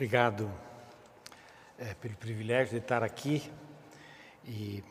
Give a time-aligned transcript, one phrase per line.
[0.00, 0.50] Obrigado
[1.78, 3.52] é, pelo privilégio de estar aqui
[4.46, 4.82] e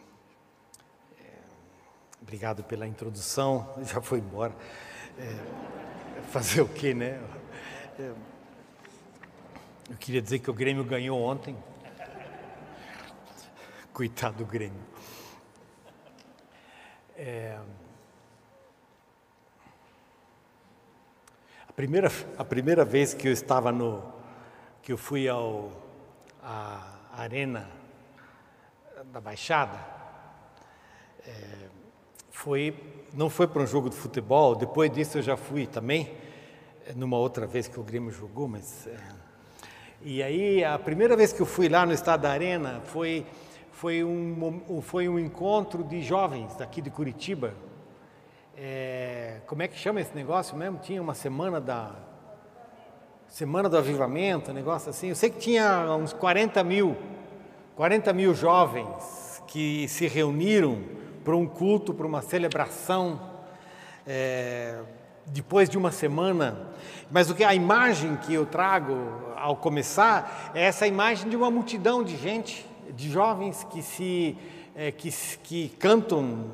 [1.20, 1.24] é,
[2.21, 3.73] obrigado pela introdução.
[3.81, 4.53] Já foi embora.
[5.17, 7.19] É, fazer o quê, né?
[7.97, 8.13] É,
[9.89, 11.57] eu queria dizer que o Grêmio ganhou ontem.
[13.91, 14.83] Coitado do Grêmio.
[17.17, 17.57] É,
[21.67, 24.19] a, primeira, a primeira vez que eu estava no.
[24.90, 25.70] Que eu fui ao
[26.41, 26.81] a
[27.16, 27.70] arena
[29.13, 29.77] da Baixada,
[31.27, 31.67] é,
[32.31, 32.73] foi,
[33.13, 36.12] não foi para um jogo de futebol, depois disso eu já fui também,
[36.95, 38.88] numa outra vez que o Grêmio jogou, mas.
[38.88, 38.98] É,
[40.02, 43.27] e aí, a primeira vez que eu fui lá no estado da Arena foi
[43.71, 47.53] foi um, foi um encontro de jovens daqui de Curitiba.
[48.57, 50.79] É, como é que chama esse negócio mesmo?
[50.79, 52.09] Tinha uma semana da.
[53.29, 55.09] Semana do Avivamento, um negócio assim.
[55.09, 56.97] Eu sei que tinha uns 40 mil,
[57.75, 60.79] 40 mil jovens que se reuniram
[61.23, 63.21] para um culto, para uma celebração,
[64.06, 64.80] é,
[65.28, 66.70] depois de uma semana.
[67.12, 68.98] Mas o que a imagem que eu trago
[69.38, 74.36] ao começar é essa imagem de uma multidão de gente de jovens que se
[74.76, 75.11] é, que,
[75.44, 76.45] que cantam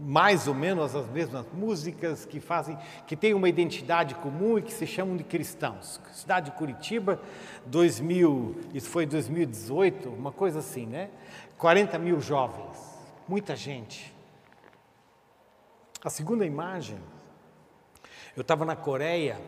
[0.00, 4.72] mais ou menos as mesmas músicas, que fazem, que têm uma identidade comum e que
[4.72, 6.00] se chamam de cristãos.
[6.12, 7.20] Cidade de Curitiba,
[7.66, 11.10] 2000, isso foi 2018, uma coisa assim, né?
[11.58, 12.78] 40 mil jovens,
[13.28, 14.12] muita gente.
[16.04, 16.98] A segunda imagem,
[18.36, 19.38] eu estava na Coreia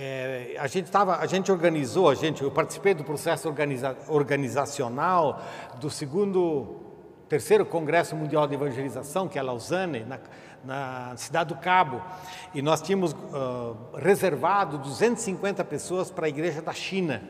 [0.00, 5.42] é, a gente tava, a gente organizou, a gente, eu participei do processo organiza, organizacional
[5.80, 6.87] do segundo,
[7.28, 10.18] terceiro Congresso Mundial de Evangelização, que é Lausanne, na,
[10.64, 12.02] na cidade do Cabo,
[12.54, 17.22] e nós tínhamos uh, reservado 250 pessoas para a igreja da China.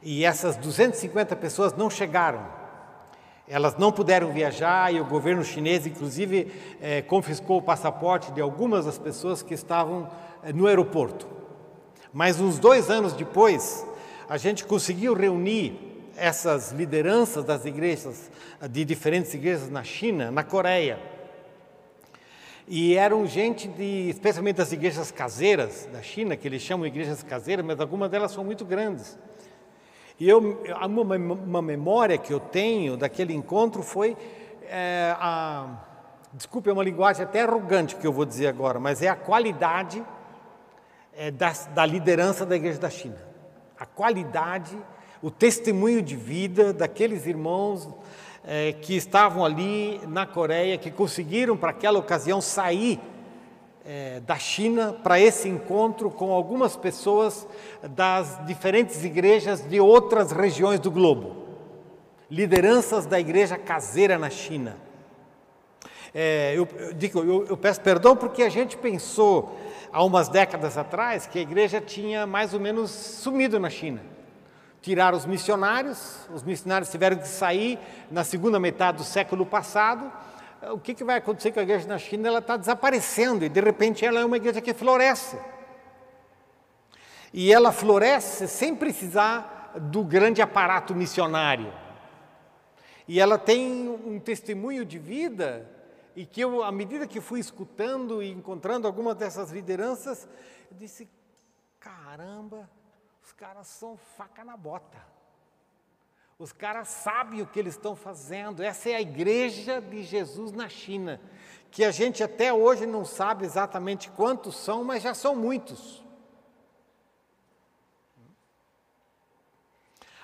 [0.00, 2.46] E essas 250 pessoas não chegaram.
[3.48, 6.52] Elas não puderam viajar e o governo chinês, inclusive,
[7.08, 10.08] confiscou o passaporte de algumas das pessoas que estavam
[10.54, 11.26] no aeroporto.
[12.12, 13.86] Mas uns dois anos depois,
[14.28, 15.87] a gente conseguiu reunir
[16.18, 18.30] essas lideranças das igrejas,
[18.70, 20.98] de diferentes igrejas na China, na Coreia.
[22.66, 27.22] E eram gente de, especialmente das igrejas caseiras da China, que eles chamam de igrejas
[27.22, 29.18] caseiras, mas algumas delas são muito grandes.
[30.20, 30.38] E eu,
[30.84, 34.16] uma, uma memória que eu tenho daquele encontro foi
[34.68, 35.78] é, a,
[36.32, 40.04] desculpe, é uma linguagem até arrogante que eu vou dizer agora, mas é a qualidade
[41.16, 43.16] é, da, da liderança da Igreja da China.
[43.78, 44.76] A qualidade,
[45.22, 47.88] o testemunho de vida daqueles irmãos
[48.46, 53.00] é, que estavam ali na Coreia, que conseguiram para aquela ocasião sair
[53.84, 57.46] é, da China para esse encontro com algumas pessoas
[57.82, 61.36] das diferentes igrejas de outras regiões do globo,
[62.30, 64.76] lideranças da igreja caseira na China.
[66.14, 69.56] É, eu, eu, digo, eu, eu peço perdão porque a gente pensou
[69.92, 74.17] há umas décadas atrás que a igreja tinha mais ou menos sumido na China.
[74.80, 77.78] Tiraram os missionários, os missionários tiveram que sair
[78.10, 80.10] na segunda metade do século passado.
[80.70, 82.28] O que, que vai acontecer com a igreja na China?
[82.28, 85.38] Ela está desaparecendo e de repente ela é uma igreja que floresce.
[87.32, 91.72] E ela floresce sem precisar do grande aparato missionário.
[93.06, 95.68] E ela tem um testemunho de vida
[96.14, 100.28] e que eu, à medida que fui escutando e encontrando algumas dessas lideranças,
[100.70, 101.08] eu disse:
[101.78, 102.68] caramba,
[103.38, 104.98] caras são faca na bota.
[106.40, 108.64] Os caras sabem o que eles estão fazendo.
[108.64, 111.20] Essa é a igreja de Jesus na China,
[111.70, 116.04] que a gente até hoje não sabe exatamente quantos são, mas já são muitos.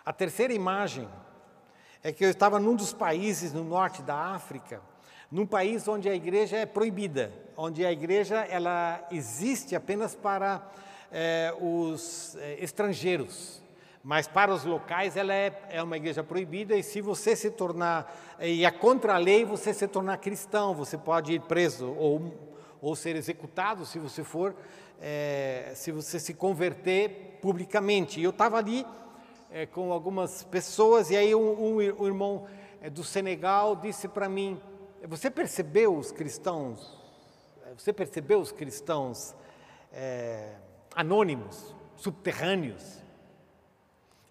[0.04, 1.08] A terceira imagem
[2.02, 4.82] é que eu estava num dos países no norte da África
[5.30, 10.62] num país onde a igreja é proibida, onde a igreja ela existe apenas para
[11.10, 13.62] é, os é, estrangeiros,
[14.02, 18.36] mas para os locais ela é, é, uma igreja proibida e se você se tornar,
[18.38, 22.34] e a contra a lei você se tornar cristão, você pode ir preso ou,
[22.82, 24.54] ou ser executado se você for,
[25.00, 28.20] é, se você se converter publicamente.
[28.20, 28.86] E eu estava ali
[29.50, 32.46] é, com algumas pessoas e aí um, um, um irmão
[32.82, 34.60] é, do Senegal disse para mim,
[35.06, 37.02] você percebeu os cristãos?
[37.76, 39.34] Você percebeu os cristãos
[39.92, 40.54] é,
[40.94, 43.02] anônimos, subterrâneos?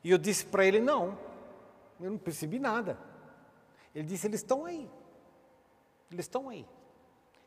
[0.04, 1.18] E eu disse para ele: não,
[2.00, 2.98] eu não percebi nada.
[3.94, 4.89] Ele disse: eles estão aí.
[6.12, 6.65] Eles estão aí.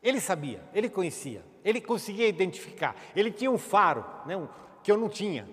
[0.01, 2.95] Ele sabia, ele conhecia, ele conseguia identificar.
[3.15, 4.47] Ele tinha um faro né, um,
[4.83, 5.47] que eu não tinha.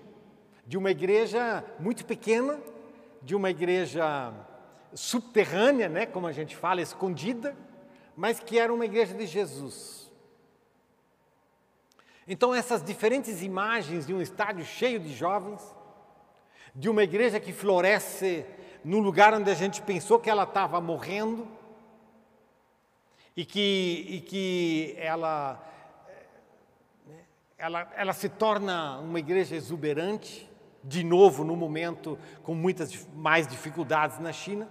[0.66, 2.60] de uma igreja muito pequena,
[3.22, 4.32] de uma igreja
[4.94, 7.56] subterrânea, né, como a gente fala, escondida,
[8.16, 10.03] mas que era uma igreja de Jesus.
[12.26, 15.60] Então, essas diferentes imagens de um estádio cheio de jovens,
[16.74, 18.44] de uma igreja que floresce
[18.84, 21.46] no lugar onde a gente pensou que ela estava morrendo,
[23.36, 25.60] e que, e que ela,
[27.58, 30.48] ela, ela se torna uma igreja exuberante,
[30.82, 34.68] de novo no momento com muitas mais dificuldades na China.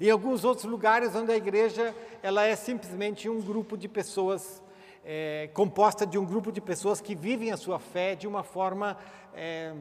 [0.00, 4.62] Em alguns outros lugares onde a igreja ela é simplesmente um grupo de pessoas
[5.04, 8.96] é, composta de um grupo de pessoas que vivem a sua fé de uma forma
[9.34, 9.74] é,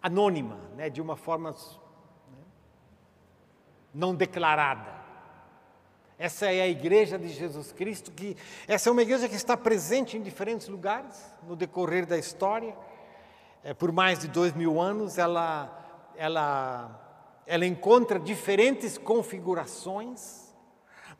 [0.00, 1.56] anônima, né, de uma forma né,
[3.92, 5.00] não declarada.
[6.18, 8.36] Essa é a igreja de Jesus Cristo, que
[8.68, 12.76] essa é uma igreja que está presente em diferentes lugares no decorrer da história.
[13.64, 20.49] É, por mais de dois mil anos, ela, ela, ela encontra diferentes configurações,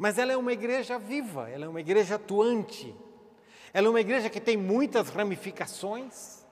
[0.00, 2.96] mas ela é uma igreja viva, ela é uma igreja atuante,
[3.70, 6.42] ela é uma igreja que tem muitas ramificações.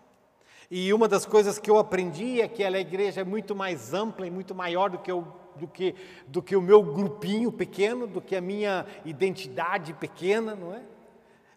[0.71, 4.27] E uma das coisas que eu aprendi é que ela é igreja muito mais ampla
[4.27, 5.95] e muito maior do que eu do que,
[6.27, 10.83] do que o meu grupinho pequeno, do que a minha identidade pequena, não é?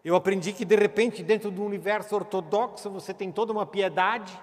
[0.02, 4.36] Eu aprendi que, de repente, dentro do universo ortodoxo, você tem toda uma piedade,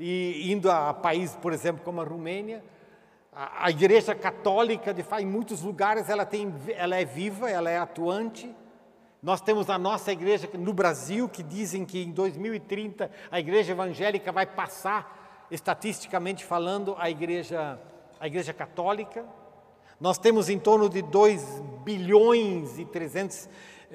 [0.00, 2.64] e indo a países, por exemplo, como a Romênia,
[3.34, 7.78] a, Igreja Católica, de fato, em muitos lugares, ela, tem, ela é viva, ela é
[7.78, 8.54] atuante.
[9.22, 14.30] Nós temos a nossa igreja no Brasil, que dizem que em 2030 a igreja evangélica
[14.30, 17.80] vai passar, estatisticamente falando, a igreja
[18.24, 19.24] a Igreja Católica.
[20.00, 23.48] Nós temos em torno de 2 bilhões e 300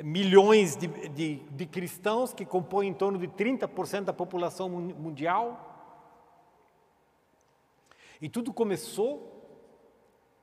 [0.03, 5.68] milhões de, de, de cristãos, que compõem em torno de 30% da população mundial.
[8.21, 9.29] E tudo começou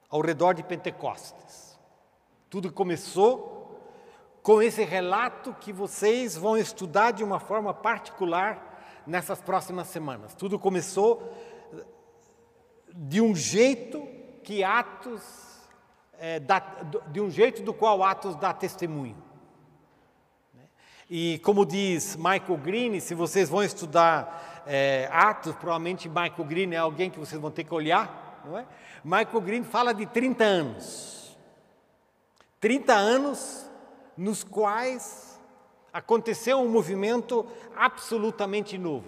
[0.08, 1.78] ao redor de Pentecostes.
[2.48, 3.54] Tudo começou
[4.42, 10.34] com esse relato que vocês vão estudar de uma forma particular nessas próximas semanas.
[10.34, 11.32] Tudo começou
[12.94, 14.06] de um jeito
[14.42, 15.22] que Atos
[16.18, 16.60] é, dá,
[17.08, 19.16] de um jeito do qual Atos dá testemunho.
[21.08, 26.78] E como diz Michael Green, se vocês vão estudar é, Atos, provavelmente Michael Green é
[26.78, 28.66] alguém que vocês vão ter que olhar, não é?
[29.04, 31.36] Michael Green fala de 30 anos.
[32.60, 33.70] 30 anos
[34.16, 35.40] nos quais
[35.92, 37.46] aconteceu um movimento
[37.76, 39.06] absolutamente novo.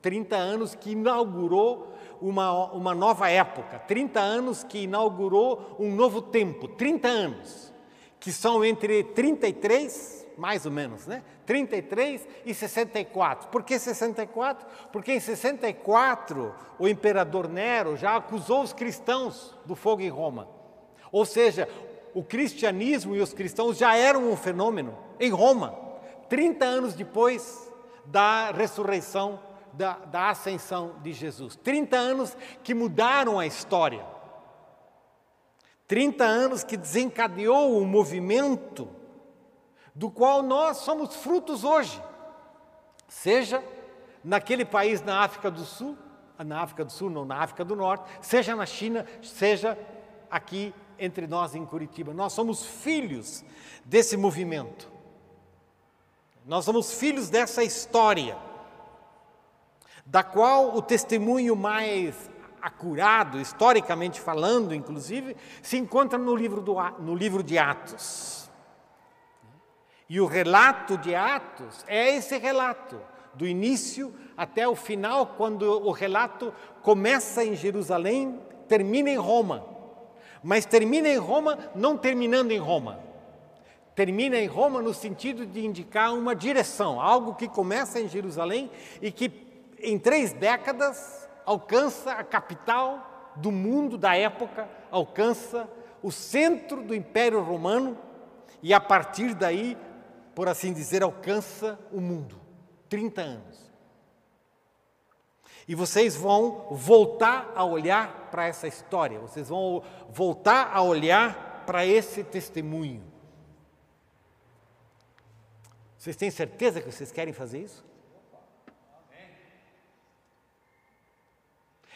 [0.00, 6.68] 30 anos que inaugurou uma, uma nova época, 30 anos que inaugurou um novo tempo,
[6.68, 7.72] 30 anos,
[8.18, 11.22] que são entre 33, mais ou menos, né?
[11.46, 13.48] 33 e 64.
[13.48, 14.66] Por que 64?
[14.92, 20.48] Porque em 64 o imperador Nero já acusou os cristãos do fogo em Roma.
[21.12, 21.68] Ou seja,
[22.14, 25.78] o cristianismo e os cristãos já eram um fenômeno em Roma,
[26.28, 27.70] 30 anos depois
[28.06, 29.40] da ressurreição
[29.72, 31.56] da, da ascensão de Jesus.
[31.56, 34.04] 30 anos que mudaram a história.
[35.86, 38.88] 30 anos que desencadeou um movimento
[39.94, 42.02] do qual nós somos frutos hoje.
[43.08, 43.62] Seja
[44.22, 45.96] naquele país na África do Sul,
[46.38, 49.76] na África do Sul, não na África do Norte, seja na China, seja
[50.30, 52.14] aqui entre nós em Curitiba.
[52.14, 53.44] Nós somos filhos
[53.84, 54.90] desse movimento.
[56.46, 58.36] Nós somos filhos dessa história
[60.06, 67.14] da qual o testemunho mais acurado, historicamente falando, inclusive, se encontra no livro, do, no
[67.14, 68.39] livro de Atos.
[70.10, 73.00] E o relato de Atos é esse relato,
[73.32, 76.52] do início até o final, quando o relato
[76.82, 79.64] começa em Jerusalém, termina em Roma.
[80.42, 82.98] Mas termina em Roma, não terminando em Roma.
[83.94, 88.68] Termina em Roma no sentido de indicar uma direção, algo que começa em Jerusalém
[89.00, 89.30] e que
[89.80, 95.70] em três décadas, alcança a capital do mundo da época, alcança
[96.02, 97.96] o centro do Império Romano
[98.60, 99.76] e, a partir daí,
[100.40, 102.40] por assim dizer, alcança o mundo.
[102.88, 103.70] 30 anos.
[105.68, 111.84] E vocês vão voltar a olhar para essa história, vocês vão voltar a olhar para
[111.84, 113.04] esse testemunho.
[115.98, 117.84] Vocês têm certeza que vocês querem fazer isso?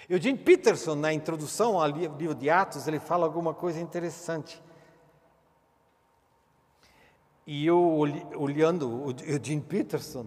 [0.07, 4.63] Eugene Peterson, na introdução ao livro de Atos, ele fala alguma coisa interessante.
[7.47, 7.79] E eu,
[8.37, 10.27] olhando o Eugene Peterson,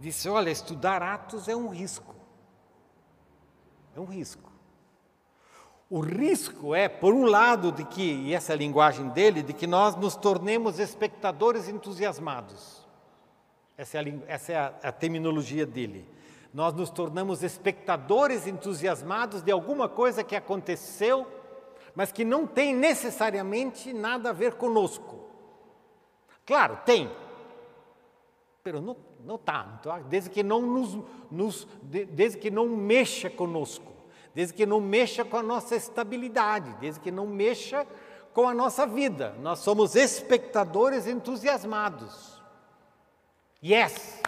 [0.00, 2.14] disse: Olha, estudar Atos é um risco.
[3.94, 4.50] é um risco.
[5.88, 9.52] O risco é, por um lado, de que, e essa é a linguagem dele, de
[9.52, 12.84] que nós nos tornemos espectadores entusiasmados.
[13.76, 16.08] Essa é a, essa é a, a terminologia dele.
[16.52, 21.26] Nós nos tornamos espectadores entusiasmados de alguma coisa que aconteceu,
[21.94, 25.25] mas que não tem necessariamente nada a ver conosco.
[26.46, 27.10] Claro, tem,
[28.64, 30.98] mas não, não tá, desde que não nos,
[31.30, 33.96] nos, desde que não mexa conosco
[34.36, 37.86] desde que não mexa com a nossa estabilidade, desde que não mexa
[38.34, 39.34] com a nossa vida.
[39.40, 42.38] Nós somos espectadores entusiasmados.
[43.64, 44.20] Yes!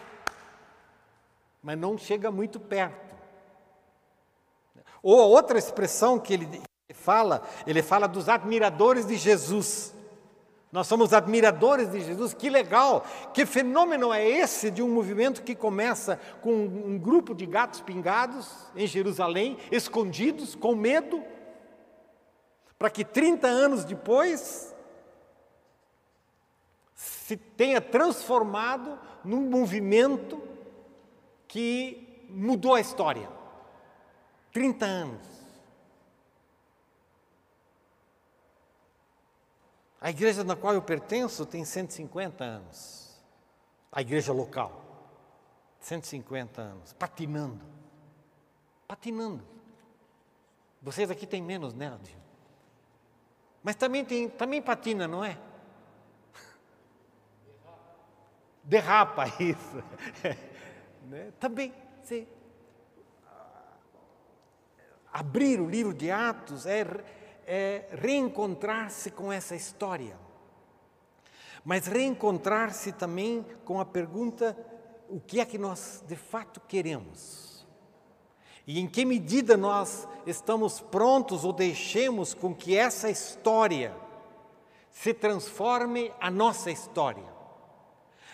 [1.62, 3.14] Mas não chega muito perto.
[5.02, 6.62] Ou a outra expressão que ele
[6.94, 9.94] fala, ele fala dos admiradores de Jesus.
[10.70, 13.04] Nós somos admiradores de Jesus, que legal!
[13.32, 18.50] Que fenômeno é esse de um movimento que começa com um grupo de gatos pingados
[18.76, 21.24] em Jerusalém, escondidos, com medo,
[22.78, 24.74] para que 30 anos depois
[26.94, 30.42] se tenha transformado num movimento
[31.46, 33.28] que mudou a história.
[34.52, 35.37] 30 anos.
[40.00, 43.20] A igreja na qual eu pertenço tem 150 anos.
[43.90, 44.84] A igreja local.
[45.80, 46.92] 150 anos.
[46.92, 47.64] Patinando.
[48.86, 49.44] Patinando.
[50.80, 52.16] Vocês aqui têm menos, né, Adil?
[53.62, 55.36] Mas também, tem, também patina, não é?
[58.62, 59.82] Derrapa, isso.
[61.08, 61.32] né?
[61.40, 61.74] Também,
[62.04, 62.26] sim.
[65.12, 66.84] Abrir o livro de Atos é
[67.50, 70.18] é reencontrar-se com essa história,
[71.64, 74.54] mas reencontrar-se também com a pergunta:
[75.08, 77.66] o que é que nós de fato queremos?
[78.66, 83.96] E em que medida nós estamos prontos ou deixemos com que essa história
[84.90, 87.24] se transforme a nossa história?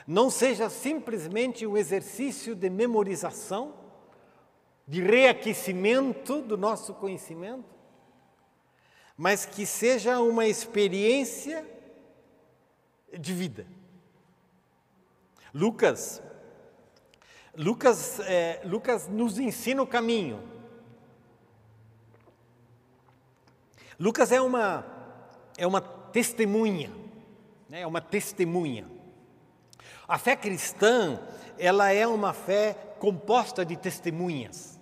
[0.04, 3.74] Não seja simplesmente um exercício de memorização,
[4.88, 7.73] de reaquecimento do nosso conhecimento,
[9.16, 11.64] mas que seja uma experiência
[13.18, 13.66] de vida.
[15.52, 16.20] Lucas,
[17.56, 20.42] Lucas, é, Lucas nos ensina o caminho.
[23.98, 24.84] Lucas é uma,
[25.56, 26.90] é uma testemunha,
[27.68, 27.82] né?
[27.82, 28.86] é uma testemunha.
[30.08, 31.20] A fé cristã,
[31.56, 34.73] ela é uma fé composta de testemunhas.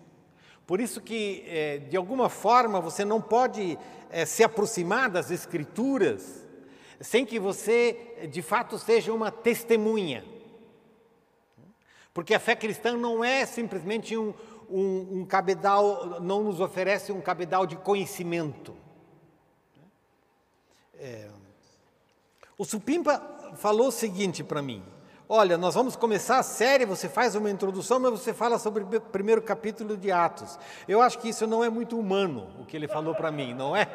[0.72, 6.48] Por isso que, é, de alguma forma, você não pode é, se aproximar das Escrituras
[6.98, 10.24] sem que você, de fato, seja uma testemunha.
[12.14, 14.32] Porque a fé cristã não é simplesmente um,
[14.66, 18.74] um, um cabedal, não nos oferece um cabedal de conhecimento.
[20.98, 21.28] É,
[22.56, 24.82] o Supimpa falou o seguinte para mim:
[25.34, 29.00] Olha, nós vamos começar a série, você faz uma introdução, mas você fala sobre o
[29.00, 30.58] primeiro capítulo de Atos.
[30.86, 33.74] Eu acho que isso não é muito humano, o que ele falou para mim, não
[33.74, 33.86] é?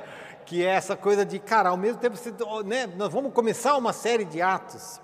[0.47, 2.33] Que é essa coisa de, cara, ao mesmo tempo, você,
[2.65, 4.99] né, nós vamos começar uma série de Atos.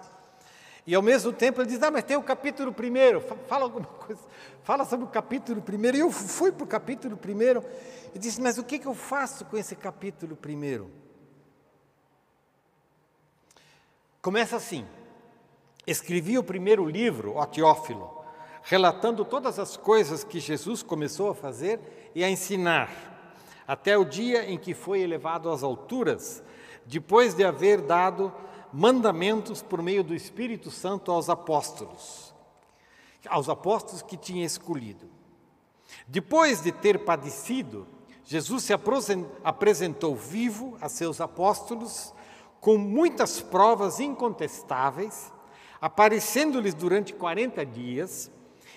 [0.88, 4.22] E ao mesmo tempo ele diz, ah, mas tem o capítulo primeiro, fala alguma coisa,
[4.64, 5.98] fala sobre o capítulo primeiro.
[5.98, 7.64] E eu fui para o capítulo primeiro
[8.12, 10.90] e disse, mas o que, que eu faço com esse capítulo primeiro?
[14.20, 14.84] Começa assim.
[15.86, 18.24] Escrevi o primeiro livro, o Teófilo,
[18.64, 22.90] relatando todas as coisas que Jesus começou a fazer e a ensinar,
[23.68, 26.42] até o dia em que foi elevado às alturas,
[26.86, 28.32] depois de haver dado
[28.72, 32.34] mandamentos por meio do Espírito Santo aos apóstolos,
[33.28, 35.10] aos apóstolos que tinha escolhido.
[36.08, 37.86] Depois de ter padecido,
[38.24, 38.74] Jesus se
[39.44, 42.14] apresentou vivo a seus apóstolos
[42.62, 45.33] com muitas provas incontestáveis
[45.84, 48.32] aparecendo-lhes durante 40 dias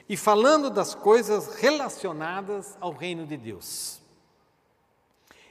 [0.08, 4.02] e falando das coisas relacionadas ao reino de Deus.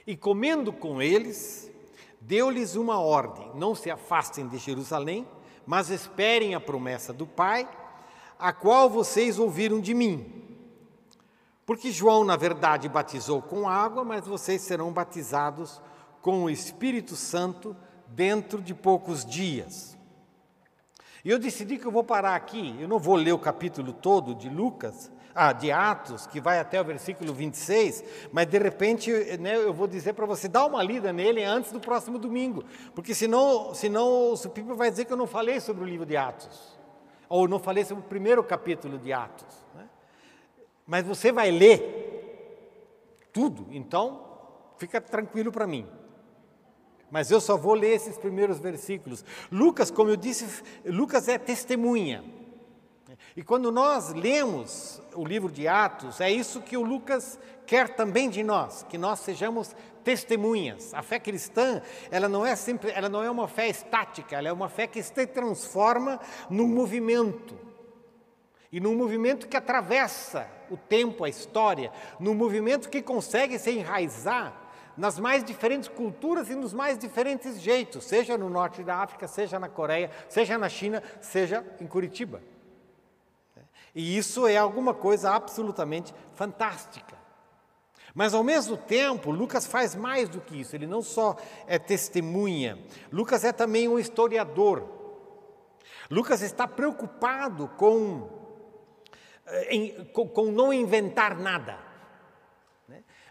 [0.06, 1.72] E comendo com eles,
[2.20, 5.26] deu-lhes uma ordem: não se afastem de Jerusalém,
[5.64, 7.66] mas esperem a promessa do Pai,
[8.38, 10.44] a qual vocês ouviram de mim.
[11.64, 15.80] Porque João, na verdade, batizou com água, mas vocês serão batizados
[16.20, 17.74] com o Espírito Santo
[18.08, 19.95] dentro de poucos dias.
[21.26, 24.32] E eu decidi que eu vou parar aqui, eu não vou ler o capítulo todo
[24.32, 29.56] de Lucas, ah, de Atos, que vai até o versículo 26, mas de repente né,
[29.56, 32.62] eu vou dizer para você, dá uma lida nele antes do próximo domingo,
[32.94, 36.16] porque senão, senão o Supipa vai dizer que eu não falei sobre o livro de
[36.16, 36.78] Atos,
[37.28, 39.64] ou não falei sobre o primeiro capítulo de Atos.
[39.74, 39.88] Né?
[40.86, 44.22] Mas você vai ler, tudo, então
[44.78, 45.88] fica tranquilo para mim.
[47.10, 49.24] Mas eu só vou ler esses primeiros versículos.
[49.50, 52.24] Lucas, como eu disse, Lucas é testemunha.
[53.36, 58.30] E quando nós lemos o livro de Atos, é isso que o Lucas quer também
[58.30, 60.94] de nós, que nós sejamos testemunhas.
[60.94, 64.52] A fé cristã, ela não é sempre, ela não é uma fé estática, ela é
[64.52, 67.58] uma fé que se transforma num movimento.
[68.72, 74.65] E num movimento que atravessa o tempo, a história, num movimento que consegue se enraizar
[74.96, 79.58] nas mais diferentes culturas e nos mais diferentes jeitos, seja no norte da África, seja
[79.58, 82.40] na Coreia, seja na China, seja em Curitiba.
[83.94, 87.16] E isso é alguma coisa absolutamente fantástica.
[88.14, 91.36] Mas ao mesmo tempo, Lucas faz mais do que isso, ele não só
[91.66, 92.78] é testemunha,
[93.12, 94.96] Lucas é também um historiador.
[96.10, 98.28] Lucas está preocupado com,
[99.46, 101.85] eh, em, com, com não inventar nada.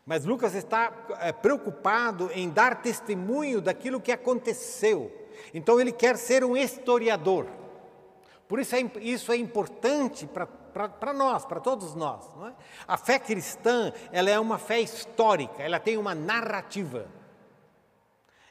[0.06, 5.12] Mas Lucas está é, preocupado em dar testemunho daquilo que aconteceu.
[5.54, 7.48] Então ele quer ser um historiador.
[8.48, 12.24] Por isso é, isso é importante para nós, para todos nós.
[12.48, 12.54] É?
[12.88, 17.08] A fé cristã ela é uma fé histórica, ela tem uma narrativa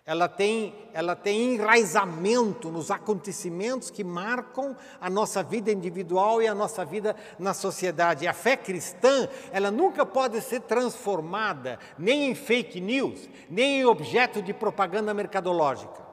[0.07, 6.55] ela tem, ela tem enraizamento nos acontecimentos que marcam a nossa vida individual e a
[6.55, 8.29] nossa vida na sociedade.
[8.29, 14.43] A fé cristã, ela nunca pode ser transformada nem em fake news, nem em objeto
[14.43, 16.05] de propaganda mercadológica.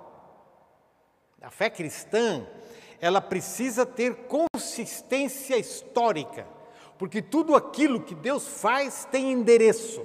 [1.41, 2.48] A fé cristã,
[3.01, 6.48] ela precisa ter consistência histórica,
[6.98, 10.01] porque tudo aquilo que Deus faz tem endereço.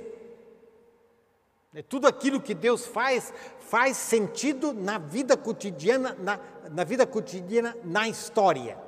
[1.82, 3.32] Tudo aquilo que Deus faz
[3.68, 6.38] faz sentido na vida cotidiana, na,
[6.70, 8.78] na vida cotidiana, na história.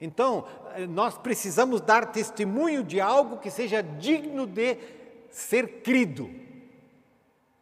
[0.00, 0.44] Então,
[0.74, 4.78] eh, nós precisamos dar testemunho de algo que seja digno de
[5.30, 6.30] ser crido.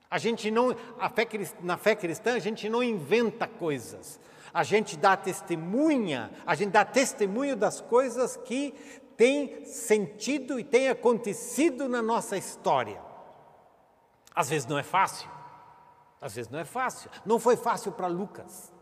[0.08, 1.26] A gente não, a fé,
[1.60, 4.20] na fé cristã, a gente não inventa coisas.
[4.54, 8.72] A gente dá testemunha, a gente dá testemunho das coisas que
[9.16, 13.00] têm sentido e têm acontecido na nossa história.
[14.34, 15.35] Às vezes não é fácil.
[16.26, 17.08] Às vezes não é fácil.
[17.24, 18.72] Não foi fácil para Lucas.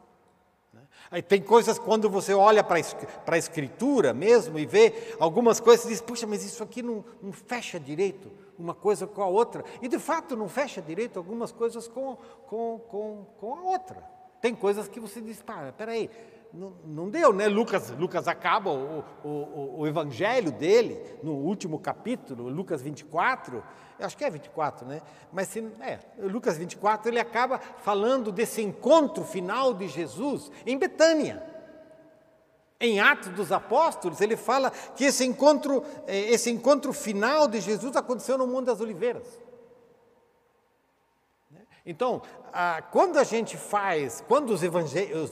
[0.72, 0.80] Né?
[1.10, 2.78] Aí tem coisas quando você olha para
[3.26, 7.32] a escritura mesmo e vê algumas coisas e diz, puxa, mas isso aqui não, não,
[7.34, 9.62] fecha direito uma coisa com a outra.
[9.82, 14.02] E de fato não fecha direito algumas coisas com, com, com, com a outra.
[14.40, 16.10] Tem coisas que você diz, para, peraí,
[16.54, 17.48] não, não deu, né?
[17.48, 23.62] Lucas, Lucas acaba o, o, o, evangelho dele no último capítulo, Lucas 24,
[23.98, 25.02] acho que é 24, né?
[25.32, 31.42] Mas se, é, Lucas 24, ele acaba falando desse encontro final de Jesus em Betânia.
[32.80, 37.96] Em Atos dos Apóstolos, ele fala que esse encontro, é, esse encontro final de Jesus
[37.96, 39.26] aconteceu no Monte das Oliveiras.
[41.86, 42.22] Então,
[42.90, 44.62] quando a gente faz, quando os,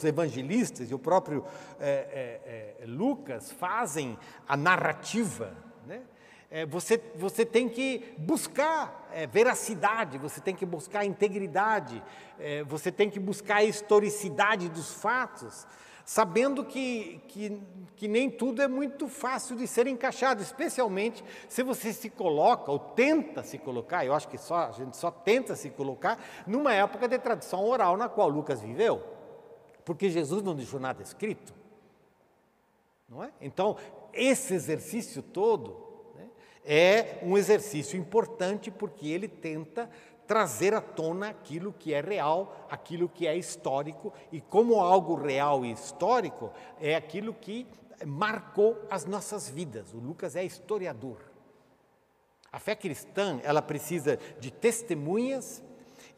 [0.04, 1.44] evangelistas e o próprio
[1.80, 6.02] é, é, é, Lucas fazem a narrativa, né,
[6.50, 12.02] é, você, você tem que buscar é, veracidade, você tem que buscar integridade,
[12.38, 15.66] é, você tem que buscar a historicidade dos fatos
[16.12, 17.58] sabendo que, que,
[17.96, 22.78] que nem tudo é muito fácil de ser encaixado, especialmente se você se coloca ou
[22.78, 27.08] tenta se colocar, eu acho que só, a gente só tenta se colocar numa época
[27.08, 29.02] de tradição oral na qual Lucas viveu,
[29.86, 31.54] porque Jesus não deixou nada escrito.
[33.08, 33.32] Não é?
[33.40, 33.78] Então,
[34.12, 35.78] esse exercício todo
[36.14, 36.28] né,
[36.62, 39.88] é um exercício importante porque ele tenta
[40.26, 45.64] trazer à tona aquilo que é real, aquilo que é histórico, e como algo real
[45.64, 47.66] e histórico é aquilo que
[48.06, 49.92] marcou as nossas vidas.
[49.92, 51.18] O Lucas é historiador.
[52.50, 55.62] A fé cristã, ela precisa de testemunhas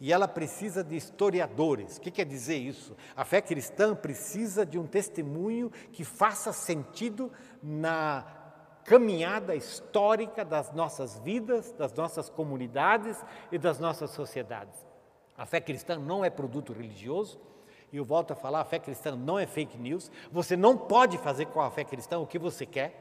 [0.01, 1.97] e ela precisa de historiadores.
[1.97, 2.97] O que quer dizer isso?
[3.15, 7.31] A fé cristã precisa de um testemunho que faça sentido
[7.63, 8.44] na
[8.85, 14.85] caminhada histórica das nossas vidas, das nossas comunidades e das nossas sociedades.
[15.37, 17.41] A fé cristã não é produto religioso,
[17.93, 20.11] e eu volto a falar: a fé cristã não é fake news.
[20.31, 23.01] Você não pode fazer com a fé cristã o que você quer.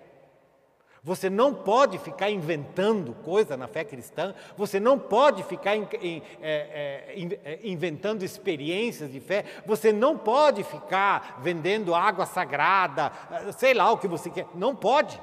[1.03, 6.21] Você não pode ficar inventando coisa na fé cristã, você não pode ficar in, in,
[6.41, 13.11] é, é, é, inventando experiências de fé, você não pode ficar vendendo água sagrada,
[13.57, 15.19] sei lá o que você quer, não pode.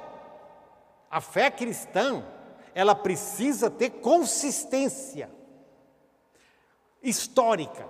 [1.11, 2.25] A fé cristã,
[2.73, 5.29] ela precisa ter consistência
[7.03, 7.85] histórica.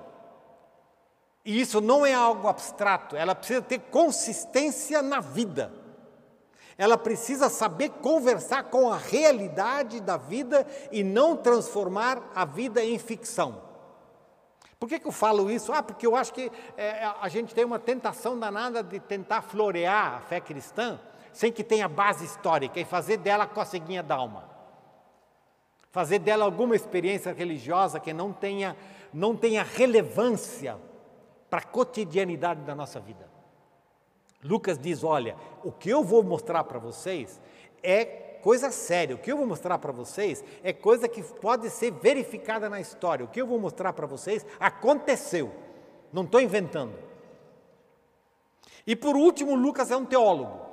[1.45, 5.73] E isso não é algo abstrato, ela precisa ter consistência na vida.
[6.79, 12.99] ela precisa saber conversar com a realidade da vida e não transformar a vida em
[12.99, 13.61] ficção.
[14.79, 15.75] Por que, que eu falo isso?
[15.75, 20.15] Ah, porque eu acho que é, a gente tem uma tentação danada de tentar florear
[20.15, 20.99] a fé cristã
[21.33, 24.49] sem que tenha base histórica e fazer dela a coceguinha d'alma.
[25.91, 28.77] Fazer dela alguma experiência religiosa que não tenha,
[29.13, 30.79] não tenha relevância
[31.49, 33.29] para a cotidianidade da nossa vida.
[34.43, 37.41] Lucas diz: olha, o que eu vou mostrar para vocês
[37.83, 39.17] é coisa séria.
[39.17, 43.25] O que eu vou mostrar para vocês é coisa que pode ser verificada na história.
[43.25, 45.53] O que eu vou mostrar para vocês aconteceu.
[46.13, 46.95] Não estou inventando.
[48.87, 50.70] E por último, Lucas é um teólogo.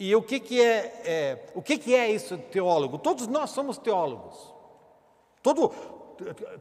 [0.00, 2.98] E o que, que é, é, o que, que é isso teólogo?
[2.98, 4.54] Todos nós somos teólogos.
[5.42, 5.72] Todo,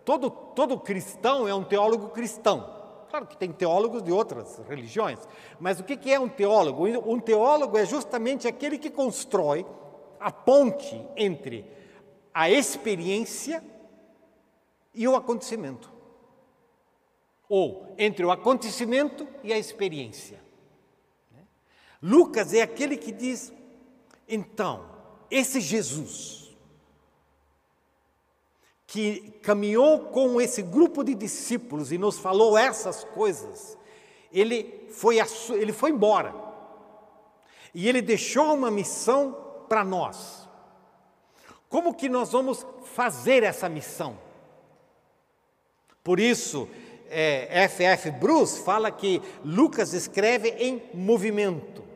[0.04, 2.76] todo, todo cristão é um teólogo cristão.
[3.12, 5.20] Claro que tem teólogos de outras religiões,
[5.60, 6.88] mas o que é um teólogo?
[6.88, 9.64] Um teólogo é justamente aquele que constrói
[10.20, 11.64] a ponte entre
[12.34, 13.64] a experiência
[14.96, 15.94] e o acontecimento,
[17.48, 20.47] ou entre o acontecimento e a experiência.
[22.02, 23.52] Lucas é aquele que diz:
[24.28, 24.86] então,
[25.32, 26.56] esse Jesus,
[28.86, 33.78] que caminhou com esse grupo de discípulos e nos falou essas coisas,
[34.32, 35.18] ele foi,
[35.52, 36.34] ele foi embora.
[37.74, 40.48] E ele deixou uma missão para nós.
[41.70, 44.18] Como que nós vamos fazer essa missão?
[46.04, 46.70] Por isso,
[47.10, 48.12] é, F.F.
[48.12, 51.87] Bruce fala que Lucas escreve em movimento.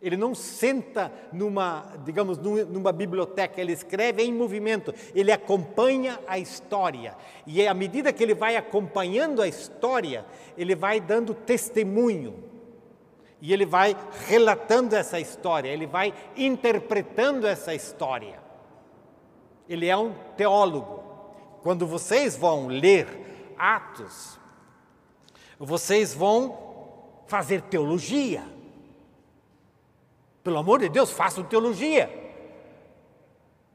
[0.00, 7.16] Ele não senta numa, digamos, numa biblioteca, ele escreve em movimento, ele acompanha a história.
[7.44, 10.24] E à medida que ele vai acompanhando a história,
[10.56, 12.44] ele vai dando testemunho.
[13.40, 18.40] E ele vai relatando essa história, ele vai interpretando essa história.
[19.68, 21.02] Ele é um teólogo.
[21.60, 24.38] Quando vocês vão ler Atos,
[25.58, 26.56] vocês vão
[27.26, 28.44] fazer teologia
[30.48, 32.08] pelo amor de Deus, façam teologia.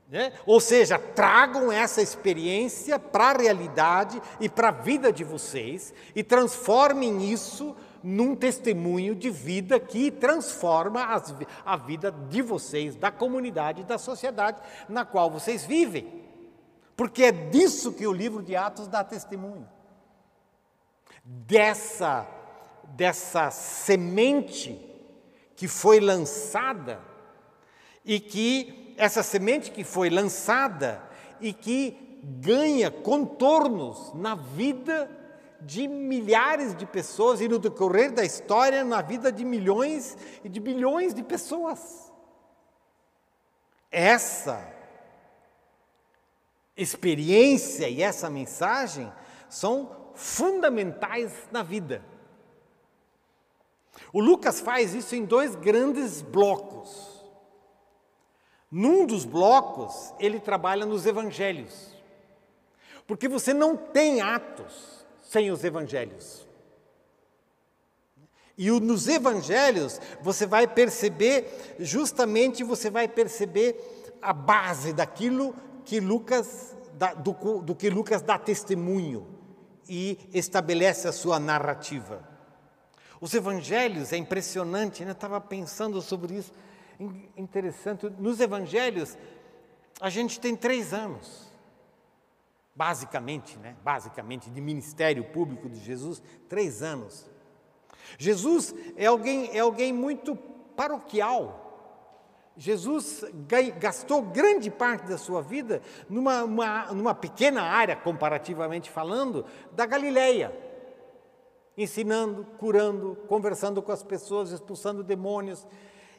[0.09, 0.33] Né?
[0.43, 6.23] Ou seja, tragam essa experiência para a realidade e para a vida de vocês e
[6.23, 13.83] transformem isso num testemunho de vida que transforma as, a vida de vocês, da comunidade,
[13.83, 14.59] da sociedade
[14.89, 16.23] na qual vocês vivem.
[16.97, 19.69] Porque é disso que o livro de Atos dá testemunho.
[21.23, 22.27] Dessa,
[22.95, 24.92] dessa semente
[25.63, 26.99] que foi lançada
[28.03, 31.01] e que essa semente que foi lançada
[31.39, 35.09] e que ganha contornos na vida
[35.61, 40.59] de milhares de pessoas e no decorrer da história na vida de milhões e de
[40.59, 42.11] bilhões de pessoas.
[43.89, 44.69] Essa
[46.75, 49.09] experiência e essa mensagem
[49.47, 52.03] são fundamentais na vida.
[54.13, 57.25] O Lucas faz isso em dois grandes blocos.
[58.69, 61.91] Num dos blocos, ele trabalha nos evangelhos.
[63.07, 66.47] Porque você não tem atos sem os evangelhos.
[68.55, 76.77] E nos evangelhos você vai perceber, justamente você vai perceber a base daquilo que Lucas,
[77.23, 79.27] do, do que Lucas dá testemunho
[79.89, 82.32] e estabelece a sua narrativa.
[83.23, 85.11] Os evangelhos, é impressionante, né?
[85.11, 86.51] eu estava pensando sobre isso,
[87.37, 88.09] interessante.
[88.19, 89.17] Nos evangelhos,
[90.01, 91.49] a gente tem três anos,
[92.75, 93.77] basicamente, né?
[93.81, 97.31] Basicamente, de ministério público de Jesus, três anos.
[98.17, 100.35] Jesus é alguém, é alguém muito
[100.75, 102.51] paroquial.
[102.57, 103.23] Jesus
[103.79, 110.62] gastou grande parte da sua vida numa, uma, numa pequena área, comparativamente falando, da Galileia
[111.77, 115.65] ensinando, curando, conversando com as pessoas, expulsando demônios.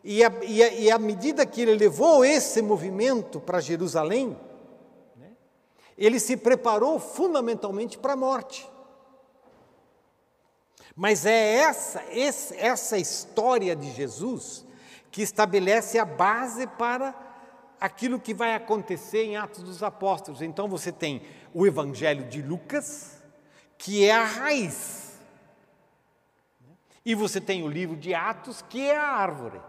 [0.02, 4.36] E, a, e, a, e à medida que ele levou esse movimento para Jerusalém,
[5.16, 5.32] né,
[5.96, 8.68] ele se preparou fundamentalmente para a morte.
[10.96, 12.02] Mas é essa,
[12.56, 14.64] essa história de Jesus
[15.10, 17.14] que estabelece a base para
[17.80, 20.42] aquilo que vai acontecer em Atos dos Apóstolos.
[20.42, 23.22] Então você tem o Evangelho de Lucas,
[23.76, 25.03] que é a raiz
[27.04, 29.60] e você tem o livro de Atos, que é a árvore.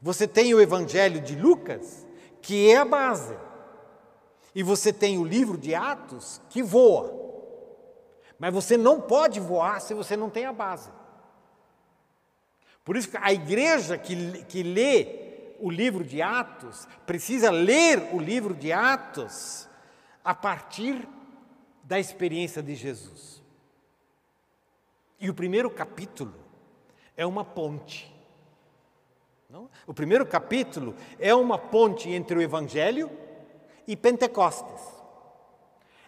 [0.00, 2.06] Você tem o Evangelho de Lucas,
[2.40, 3.36] que é a base.
[4.54, 7.12] E você tem o livro de Atos, que voa.
[8.38, 10.90] Mas você não pode voar se você não tem a base.
[12.84, 18.20] Por isso que a igreja que, que lê o livro de Atos precisa ler o
[18.20, 19.68] livro de Atos
[20.24, 21.06] a partir
[21.82, 23.37] da experiência de Jesus.
[25.20, 26.34] E o primeiro capítulo
[27.16, 28.14] é uma ponte.
[29.50, 29.68] Não?
[29.86, 33.10] O primeiro capítulo é uma ponte entre o Evangelho
[33.86, 34.98] e Pentecostes.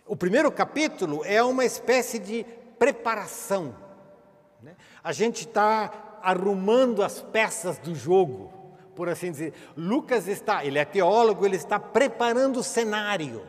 [0.07, 2.45] O primeiro capítulo é uma espécie de
[2.79, 3.75] preparação.
[4.63, 4.77] Né?
[5.03, 8.53] A gente está arrumando as peças do jogo,
[8.95, 9.55] por assim dizer.
[9.77, 13.47] Lucas está, ele é teólogo, ele está preparando o cenário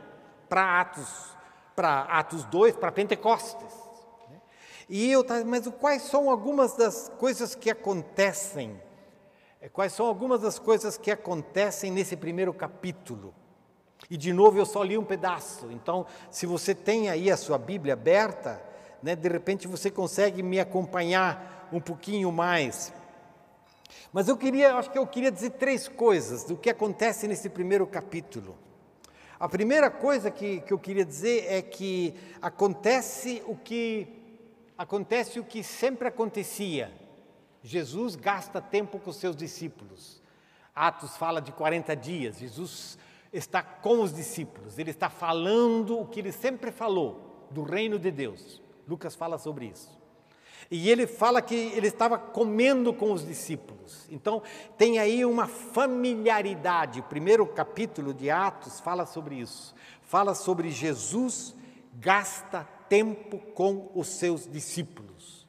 [0.47, 1.35] para Atos,
[1.75, 3.80] para Atos 2, para Pentecostes.
[4.93, 8.77] E eu, mas quais são algumas das coisas que acontecem?
[9.61, 13.33] É, quais são algumas das coisas que acontecem nesse primeiro capítulo?
[14.09, 15.71] E de novo eu só li um pedaço.
[15.71, 18.61] Então, se você tem aí a sua Bíblia aberta,
[19.01, 22.91] né, de repente você consegue me acompanhar um pouquinho mais.
[24.11, 27.87] Mas eu queria, acho que eu queria dizer três coisas do que acontece nesse primeiro
[27.87, 28.57] capítulo.
[29.39, 34.20] A primeira coisa que, que eu queria dizer é que acontece o que
[34.81, 36.91] acontece o que sempre acontecia
[37.63, 40.21] Jesus gasta tempo com seus discípulos.
[40.73, 42.39] Atos fala de 40 dias.
[42.39, 42.97] Jesus
[43.31, 48.11] está com os discípulos, ele está falando o que ele sempre falou do reino de
[48.11, 48.61] Deus.
[48.87, 49.99] Lucas fala sobre isso.
[50.69, 54.07] E ele fala que ele estava comendo com os discípulos.
[54.09, 54.41] Então,
[54.77, 57.01] tem aí uma familiaridade.
[57.01, 59.75] O primeiro capítulo de Atos fala sobre isso.
[60.01, 61.53] Fala sobre Jesus
[61.93, 65.47] gasta tempo com os seus discípulos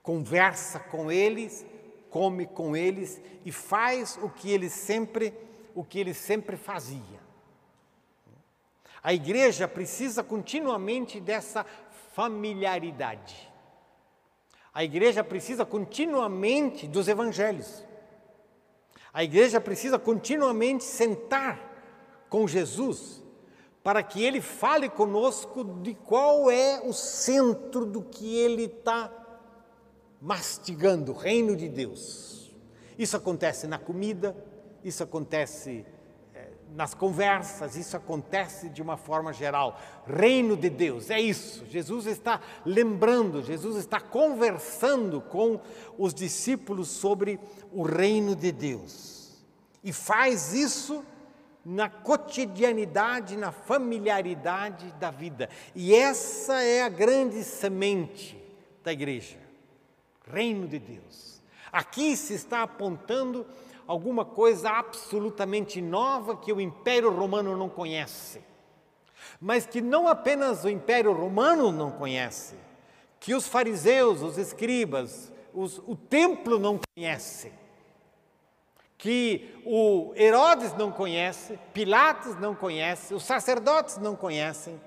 [0.00, 1.66] conversa com eles,
[2.08, 5.34] come com eles e faz o que ele sempre,
[5.74, 7.24] o que ele sempre fazia.
[9.02, 11.64] A igreja precisa continuamente dessa
[12.12, 13.50] familiaridade.
[14.72, 17.82] A igreja precisa continuamente dos evangelhos.
[19.12, 21.58] A igreja precisa continuamente sentar
[22.28, 23.23] com Jesus
[23.84, 29.12] para que ele fale conosco de qual é o centro do que ele está
[30.18, 32.50] mastigando o reino de Deus.
[32.98, 34.34] Isso acontece na comida,
[34.82, 35.84] isso acontece
[36.34, 39.78] é, nas conversas, isso acontece de uma forma geral.
[40.06, 41.66] Reino de Deus, é isso.
[41.66, 45.60] Jesus está lembrando, Jesus está conversando com
[45.98, 47.38] os discípulos sobre
[47.70, 49.44] o reino de Deus.
[49.82, 51.04] E faz isso
[51.64, 55.48] na cotidianidade, na familiaridade da vida.
[55.74, 58.36] E essa é a grande semente
[58.82, 59.44] da igreja
[60.30, 61.42] reino de Deus.
[61.70, 63.46] Aqui se está apontando
[63.86, 68.40] alguma coisa absolutamente nova que o Império Romano não conhece.
[69.40, 72.54] Mas que não apenas o Império Romano não conhece,
[73.18, 77.52] que os fariseus, os escribas, os, o templo não conhece,
[79.04, 84.80] que o Herodes não conhece, Pilatos não conhece, os sacerdotes não conhecem,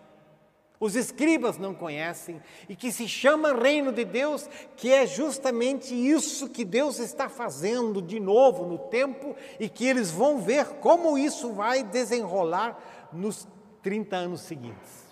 [0.80, 6.50] os escribas não conhecem e que se chama reino de Deus, que é justamente isso
[6.50, 11.54] que Deus está fazendo de novo no tempo e que eles vão ver como isso
[11.54, 12.76] vai desenrolar
[13.14, 13.48] nos
[13.84, 15.06] 30 anos seguintes.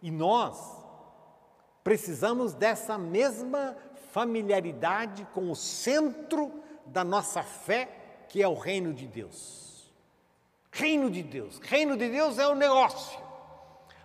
[0.00, 0.58] E nós
[1.84, 3.76] precisamos dessa mesma
[4.10, 6.50] familiaridade com o centro
[6.86, 7.97] da nossa fé,
[8.28, 9.90] que é o reino de Deus.
[10.70, 11.58] Reino de Deus.
[11.62, 13.18] Reino de Deus é o negócio.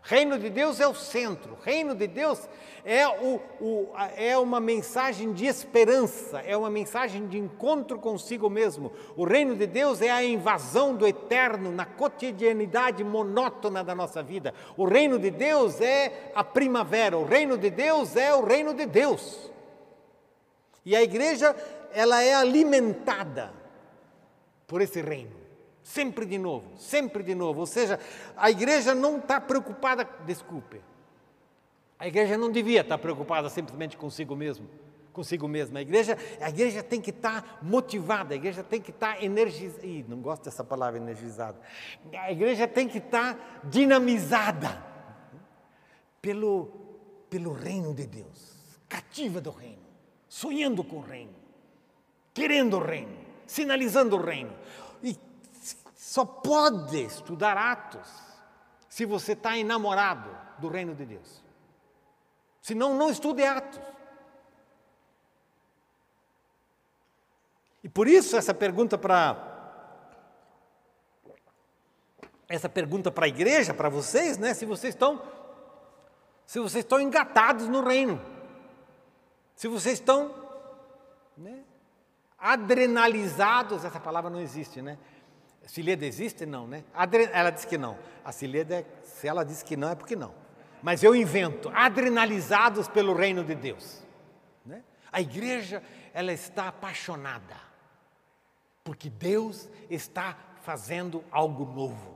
[0.02, 2.38] Reino de Deus é o centro, reino de Deus
[2.84, 8.92] é, o, o, é uma mensagem de esperança, é uma mensagem de encontro consigo mesmo.
[9.16, 14.54] O reino de Deus é a invasão do eterno na cotidianidade monótona da nossa vida.
[14.76, 18.86] O reino de Deus é a primavera, o reino de Deus é o reino de
[18.86, 19.50] Deus.
[20.86, 21.56] E a igreja,
[21.94, 23.63] ela é alimentada
[24.68, 25.44] por esse reino.
[25.84, 27.60] Sempre de novo, sempre de novo.
[27.60, 28.00] Ou seja,
[28.38, 30.82] a igreja não está preocupada, desculpe,
[32.00, 34.68] a igreja não devia estar preocupada simplesmente consigo mesmo,
[35.14, 35.80] consigo mesma.
[35.80, 39.86] A igreja, a igreja tem que estar motivada, a igreja tem que estar energizada.
[39.86, 41.58] Ih, não gosto dessa palavra energizada.
[42.14, 44.84] A igreja tem que estar dinamizada
[46.22, 46.66] pelo,
[47.30, 49.84] pelo reino de Deus, cativa do reino,
[50.28, 51.36] sonhando com o reino,
[52.34, 54.54] querendo o reino, sinalizando o reino.
[55.02, 55.18] E
[55.96, 58.08] só pode estudar Atos
[58.90, 60.30] se você está enamorado
[60.60, 61.44] do reino de Deus.
[62.62, 63.82] Senão, não estude Atos.
[67.84, 69.52] E por isso essa pergunta para
[72.48, 74.54] essa pergunta para a igreja, para vocês, né?
[74.54, 75.22] Se vocês estão
[76.46, 78.22] se vocês estão engatados no reino,
[79.56, 80.43] se vocês estão
[82.44, 84.98] adrenalizados, essa palavra não existe, né?
[85.66, 86.46] Cileda existe?
[86.46, 86.84] Não, né?
[86.94, 87.98] Adre, ela diz que não.
[88.24, 90.36] A Cileda, se ela diz que não, é porque não.
[90.82, 94.04] Mas eu invento, adrenalizados pelo reino de Deus.
[94.66, 94.84] Né?
[95.10, 95.82] A igreja,
[96.14, 97.56] ela está apaixonada,
[98.84, 102.14] porque Deus está fazendo algo novo.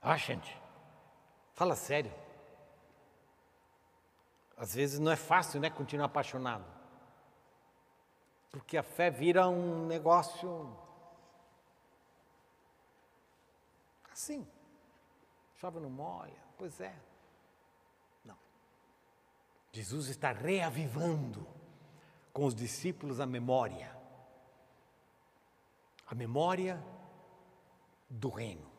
[0.00, 0.56] Ah, gente,
[1.52, 2.12] fala sério.
[4.56, 6.64] Às vezes não é fácil, né, continuar apaixonado.
[8.50, 10.74] Porque a fé vira um negócio
[14.10, 14.46] assim.
[15.56, 16.40] Chove não molha.
[16.56, 16.94] Pois é.
[18.24, 18.36] Não.
[19.72, 21.46] Jesus está reavivando
[22.32, 23.94] com os discípulos a memória.
[26.06, 26.82] A memória
[28.08, 28.70] do reino.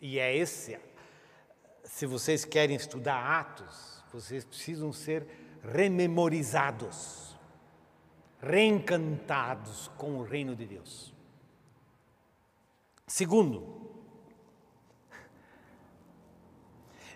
[0.00, 0.80] E é esse,
[1.84, 5.26] se vocês querem estudar Atos, vocês precisam ser
[5.62, 7.36] rememorizados,
[8.40, 11.14] reencantados com o reino de Deus.
[13.06, 13.82] Segundo,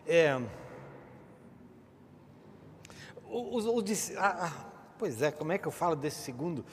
[0.07, 0.37] é,
[3.25, 3.85] o, o, o,
[4.19, 6.65] ah, ah, pois é, como é que eu falo desse segundo?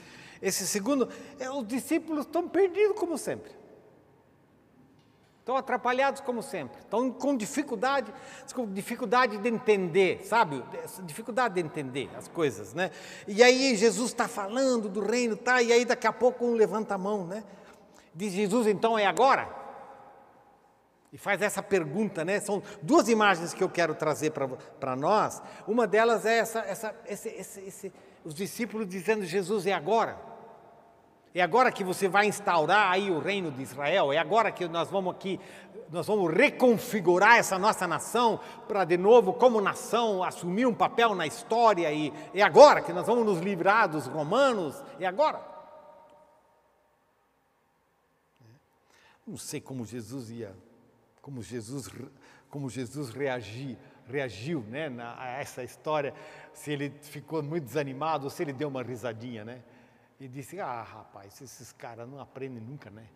[0.41, 1.09] Esse segundo,
[1.39, 3.62] é, os discípulos estão perdidos como sempre.
[5.43, 8.13] Estão atrapalhados como sempre, estão com dificuldade,
[8.69, 10.63] dificuldade de entender, sabe?
[11.03, 12.91] Dificuldade de entender as coisas, né?
[13.27, 15.61] E aí Jesus está falando do reino, tá?
[15.61, 17.43] E aí daqui a pouco um levanta a mão, né?
[18.15, 19.49] Diz Jesus, então é agora?
[21.11, 22.39] E faz essa pergunta, né?
[22.39, 25.43] São duas imagens que eu quero trazer para nós.
[25.67, 30.17] Uma delas é essa, essa esse, esse, esse, os discípulos dizendo Jesus é agora.
[31.35, 34.13] É agora que você vai instaurar aí o reino de Israel.
[34.13, 35.39] É agora que nós vamos aqui,
[35.91, 41.25] nós vamos reconfigurar essa nossa nação para de novo, como nação, assumir um papel na
[41.25, 41.91] história.
[41.91, 44.83] E é agora que nós vamos nos livrar dos romanos.
[44.99, 45.41] É agora.
[49.25, 50.55] Não sei como Jesus ia,
[51.19, 51.89] como Jesus,
[52.47, 56.13] como Jesus reagir, reagiu, né, a essa história.
[56.53, 59.63] Se ele ficou muito desanimado ou se ele deu uma risadinha, né?
[60.23, 63.07] E disse: Ah, rapaz, esses caras não aprendem nunca, né?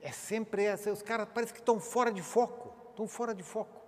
[0.00, 3.78] É sempre essa, os caras parece que estão fora de foco, estão fora de foco.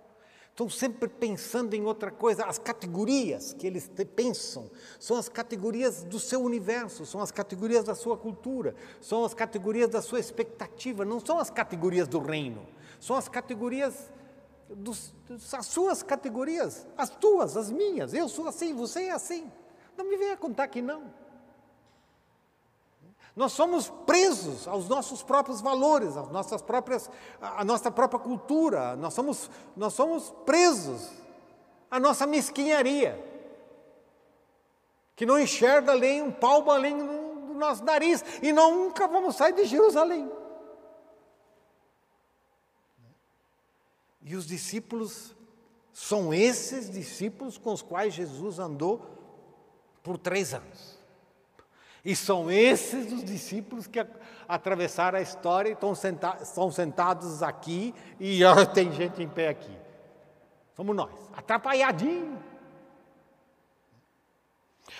[0.49, 2.45] Estão sempre pensando em outra coisa.
[2.45, 7.95] As categorias que eles pensam são as categorias do seu universo, são as categorias da
[7.95, 12.67] sua cultura, são as categorias da sua expectativa, não são as categorias do reino,
[12.99, 14.11] são as categorias
[14.69, 15.13] dos,
[15.53, 18.13] as suas categorias, as tuas, as minhas.
[18.13, 19.49] Eu sou assim, você é assim.
[19.97, 21.20] Não me venha contar que não.
[23.35, 28.95] Nós somos presos aos nossos próprios valores, às nossas próprias, à nossa própria cultura.
[28.97, 31.09] Nós somos, nós somos presos
[31.89, 33.23] à nossa mesquinharia,
[35.15, 39.65] que não enxerga além um palmo além do nosso nariz e nunca vamos sair de
[39.65, 40.29] Jerusalém.
[44.21, 45.35] E os discípulos
[45.93, 49.01] são esses discípulos com os quais Jesus andou
[50.03, 51.00] por três anos.
[52.03, 54.05] E são esses os discípulos que
[54.47, 56.37] atravessaram a história e estão, senta
[56.71, 59.77] sentados aqui e ó, tem gente em pé aqui.
[60.75, 62.51] Somos nós, atrapalhadinho.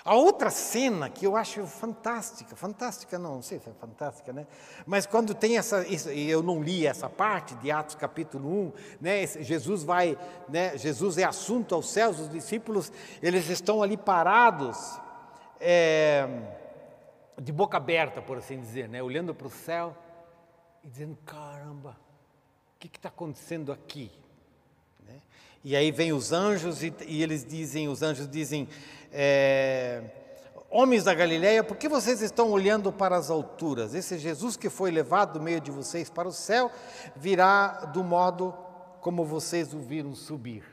[0.04, 4.46] A outra cena que eu acho fantástica, fantástica não, não sei se é fantástica, né?
[4.86, 9.26] Mas quando tem essa, isso, eu não li essa parte de Atos capítulo 1, né?
[9.26, 10.76] Jesus vai, né?
[10.78, 12.90] Jesus é assunto aos céus, os discípulos,
[13.22, 14.98] eles estão ali parados,
[15.60, 16.26] é,
[17.42, 19.02] de boca aberta, por assim dizer, né?
[19.02, 19.96] olhando para o céu
[20.82, 21.98] e dizendo: caramba,
[22.76, 24.12] o que está acontecendo aqui?
[25.04, 25.20] Né?
[25.64, 28.68] E aí vem os anjos e, e, eles dizem, os anjos dizem,
[29.10, 30.04] é,
[30.70, 33.92] homens da Galileia, por que vocês estão olhando para as alturas?
[33.92, 36.70] Esse Jesus que foi levado do meio de vocês para o céu
[37.16, 38.54] virá do modo
[39.00, 40.64] como vocês o viram subir.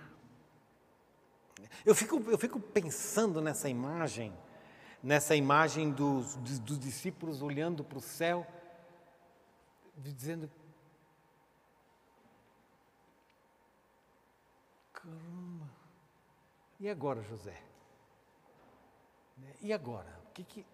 [1.84, 4.32] Eu fico, eu fico pensando nessa imagem
[5.02, 8.46] nessa imagem dos, dos discípulos olhando para o céu,
[9.98, 10.50] dizendo:
[14.94, 15.70] Caramba,
[16.80, 17.62] e agora, José?
[19.62, 20.20] E agora?
[20.30, 20.66] O que que.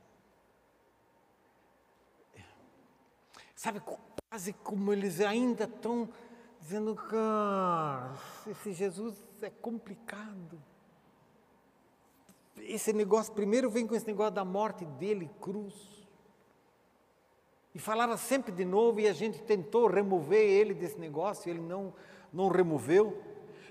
[3.55, 3.81] Sabe,
[4.29, 6.09] quase como eles ainda estão
[6.59, 8.15] dizendo, cara,
[8.47, 10.61] esse Jesus é complicado
[12.57, 15.73] esse negócio, primeiro vem com esse negócio da morte dele, cruz.
[17.73, 21.61] E falava sempre de novo, e a gente tentou remover ele desse negócio, e ele
[21.61, 21.93] não,
[22.31, 23.21] não removeu.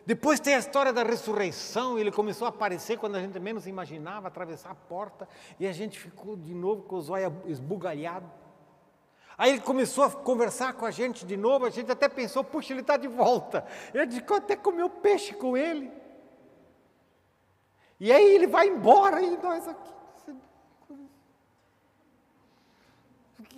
[0.05, 4.29] Depois tem a história da ressurreição, ele começou a aparecer quando a gente menos imaginava,
[4.29, 5.27] atravessar a porta,
[5.59, 8.29] e a gente ficou de novo com os olhos esbugalhados.
[9.37, 12.73] Aí ele começou a conversar com a gente de novo, a gente até pensou, puxa,
[12.73, 13.67] ele está de volta.
[13.93, 15.91] Ele até comeu peixe com ele.
[18.01, 19.95] E aí ele vai embora e nós aqui.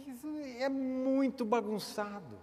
[0.07, 0.28] Isso
[0.59, 2.39] é muito bagunçado.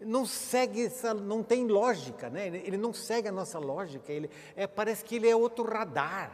[0.00, 2.46] Não segue essa, não tem lógica, né?
[2.46, 4.12] Ele não segue a nossa lógica.
[4.12, 6.30] Ele é, parece que ele é outro radar.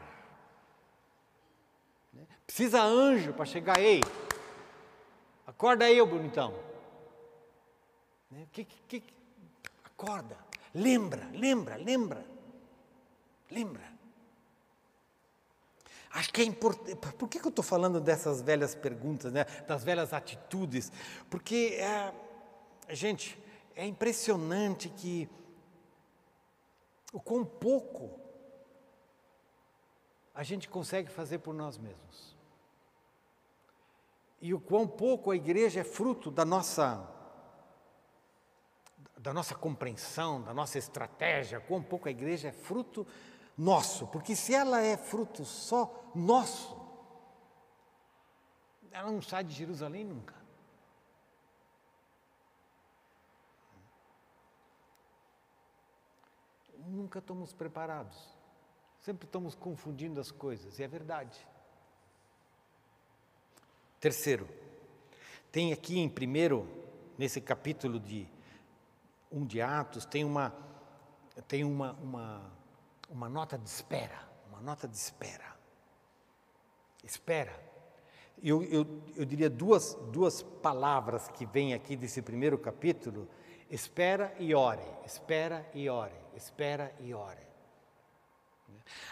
[2.12, 2.26] Né?
[2.46, 4.02] Precisa anjo para chegar, ei,
[5.46, 6.54] Acorda aí, ô bonitão.
[8.30, 8.46] Né?
[8.52, 9.14] Que, que, que,
[9.84, 10.36] acorda.
[10.74, 12.24] Lembra, lembra, lembra.
[13.50, 13.93] Lembra.
[16.14, 16.94] Acho que é importante.
[16.94, 19.44] Por que, que eu estou falando dessas velhas perguntas, né?
[19.66, 20.92] das velhas atitudes?
[21.28, 22.14] Porque, é,
[22.94, 23.36] gente,
[23.74, 25.28] é impressionante que
[27.12, 28.16] o quão pouco
[30.32, 32.36] a gente consegue fazer por nós mesmos
[34.40, 37.10] e o quão pouco a igreja é fruto da nossa
[39.16, 43.06] da nossa compreensão, da nossa estratégia, quão pouco a igreja é fruto
[43.56, 46.76] nosso, porque se ela é fruto só nosso,
[48.90, 50.34] ela não sai de Jerusalém nunca.
[56.86, 58.16] Nunca estamos preparados,
[59.00, 61.46] sempre estamos confundindo as coisas, e é verdade.
[63.98, 64.46] Terceiro,
[65.50, 66.68] tem aqui em primeiro,
[67.16, 68.28] nesse capítulo de
[69.32, 70.52] um de Atos, tem uma
[71.48, 72.52] tem uma, uma,
[73.10, 75.54] uma nota de espera, uma nota de espera.
[77.02, 77.52] Espera.
[78.42, 78.86] Eu, eu,
[79.16, 83.28] eu diria duas, duas palavras que vêm aqui desse primeiro capítulo:
[83.70, 87.44] espera e ore, espera e ore, espera e ore.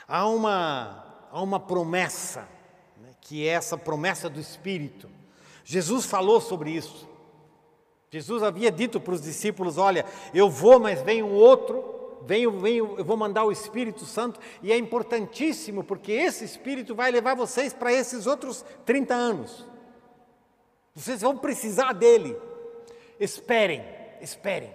[0.07, 2.49] Há uma, há uma promessa
[3.21, 5.09] que é essa promessa do Espírito.
[5.65, 7.09] Jesus falou sobre isso.
[8.11, 12.95] Jesus havia dito para os discípulos: Olha, eu vou, mas vem um outro, venho, venho,
[12.99, 17.73] eu vou mandar o Espírito Santo, e é importantíssimo, porque esse Espírito vai levar vocês
[17.73, 19.67] para esses outros 30 anos.
[20.95, 22.37] Vocês vão precisar dele.
[23.19, 23.85] Esperem,
[24.21, 24.73] esperem.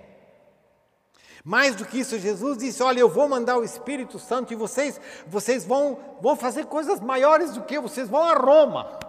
[1.44, 5.00] Mais do que isso, Jesus disse: Olha, eu vou mandar o Espírito Santo e vocês,
[5.26, 9.07] vocês vão, vão fazer coisas maiores do que vocês vão a Roma.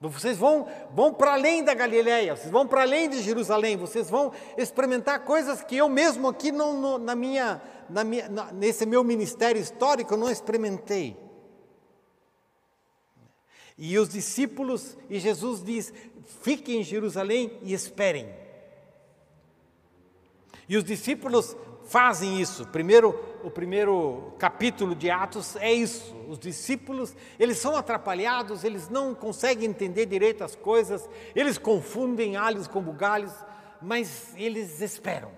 [0.00, 4.32] Vocês vão, vão para além da Galileia, vocês vão para além de Jerusalém, vocês vão
[4.56, 9.02] experimentar coisas que eu mesmo aqui não, no, na minha, na minha, na, nesse meu
[9.02, 11.16] ministério histórico não experimentei.
[13.76, 15.92] E os discípulos, e Jesus diz:
[16.42, 18.32] fiquem em Jerusalém e esperem.
[20.68, 21.56] E os discípulos
[21.88, 22.66] fazem isso.
[22.66, 26.14] Primeiro, o primeiro capítulo de Atos é isso.
[26.28, 32.68] Os discípulos, eles são atrapalhados, eles não conseguem entender direito as coisas, eles confundem alhos
[32.68, 33.32] com bugalhos,
[33.80, 35.32] mas eles esperam.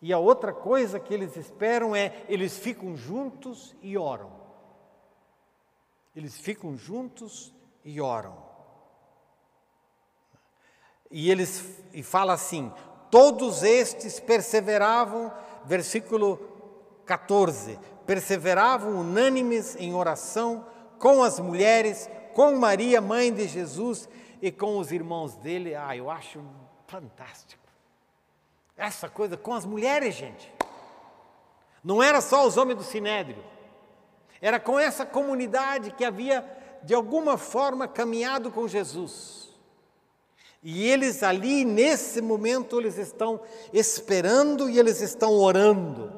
[0.00, 4.30] E a outra coisa que eles esperam é, eles ficam juntos e oram.
[6.14, 7.52] Eles ficam juntos
[7.84, 8.36] e oram.
[11.10, 12.72] E eles e fala assim:
[13.10, 15.32] Todos estes perseveravam,
[15.64, 16.40] versículo
[17.04, 20.66] 14, perseveravam unânimes em oração
[20.98, 24.08] com as mulheres, com Maria, mãe de Jesus,
[24.40, 25.74] e com os irmãos dele.
[25.74, 26.42] Ah, eu acho
[26.86, 27.62] fantástico.
[28.76, 30.52] Essa coisa com as mulheres, gente.
[31.82, 33.42] Não era só os homens do Sinédrio.
[34.40, 36.44] Era com essa comunidade que havia,
[36.82, 39.55] de alguma forma, caminhado com Jesus.
[40.62, 43.40] E eles ali, nesse momento, eles estão
[43.72, 46.12] esperando e eles estão orando.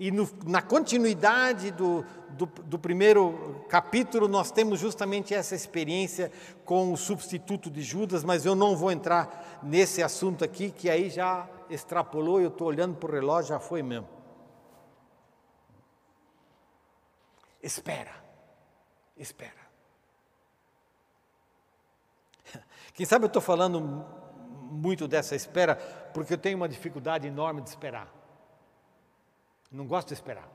[0.00, 6.32] E no, na continuidade do, do, do, primeiro capítulo, nós temos justamente essa experiência
[6.64, 11.10] com o substituto de Judas, mas eu não vou entrar nesse assunto aqui, que aí
[11.10, 14.08] já extrapolou, eu estou olhando para o relógio, já foi mesmo.
[17.62, 18.14] Espera,
[19.18, 19.59] espera.
[23.00, 23.80] Quem sabe eu estou falando
[24.70, 25.74] muito dessa espera
[26.12, 28.12] porque eu tenho uma dificuldade enorme de esperar.
[29.72, 30.46] Não gosto de esperar.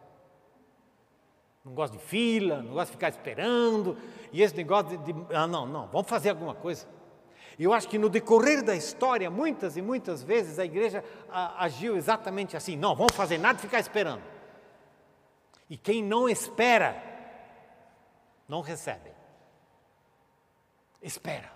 [1.64, 3.98] Não gosto de fila, não gosto de ficar esperando.
[4.32, 6.88] E esse negócio de, de ah, não, não, vamos fazer alguma coisa.
[7.58, 11.04] E eu acho que no decorrer da história, muitas e muitas vezes a igreja
[11.58, 14.22] agiu exatamente assim: não, vamos fazer nada e ficar esperando.
[15.68, 16.96] E quem não espera,
[18.48, 19.10] não recebe.
[21.02, 21.55] Espera.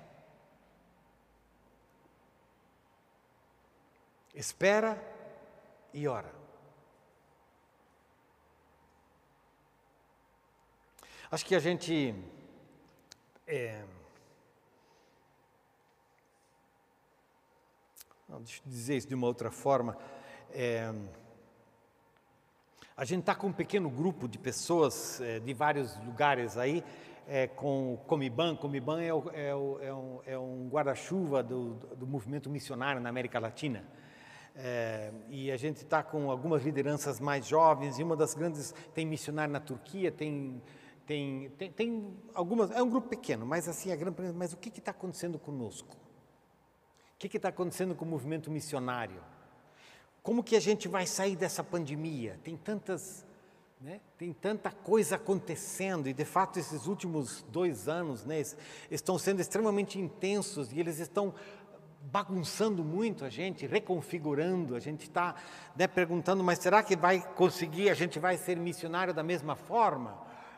[4.40, 4.98] Espera
[5.94, 6.34] e ora.
[11.30, 12.16] Acho que a gente.
[13.46, 13.84] É,
[18.40, 19.98] deixa eu dizer isso de uma outra forma.
[20.52, 20.92] É,
[22.96, 26.84] a gente está com um pequeno grupo de pessoas é, de vários lugares aí,
[27.28, 28.56] é, com o Comiban.
[28.56, 33.10] Comiban é, o, é, o, é um, é um guarda-chuva do, do, movimento missionário na
[33.10, 33.84] América Latina.
[34.56, 39.06] É, e a gente está com algumas lideranças mais jovens, e uma das grandes tem
[39.06, 40.62] missionário na Turquia, tem,
[41.06, 44.70] tem, tem, tem algumas, é um grupo pequeno, mas assim, a grande mas o que
[44.70, 45.96] está acontecendo conosco?
[47.16, 49.22] O que está acontecendo com o movimento missionário?
[50.22, 52.40] Como que a gente vai sair dessa pandemia?
[52.44, 53.26] Tem tantas,
[53.80, 54.00] né?
[54.18, 58.42] tem tanta coisa acontecendo e de fato esses últimos dois anos, né,
[58.92, 61.34] estão sendo extremamente intensos e eles estão
[62.02, 64.76] bagunçando muito a gente, reconfigurando.
[64.76, 65.36] A gente está
[65.76, 67.90] né, perguntando, mas será que vai conseguir?
[67.90, 70.18] A gente vai ser missionário da mesma forma?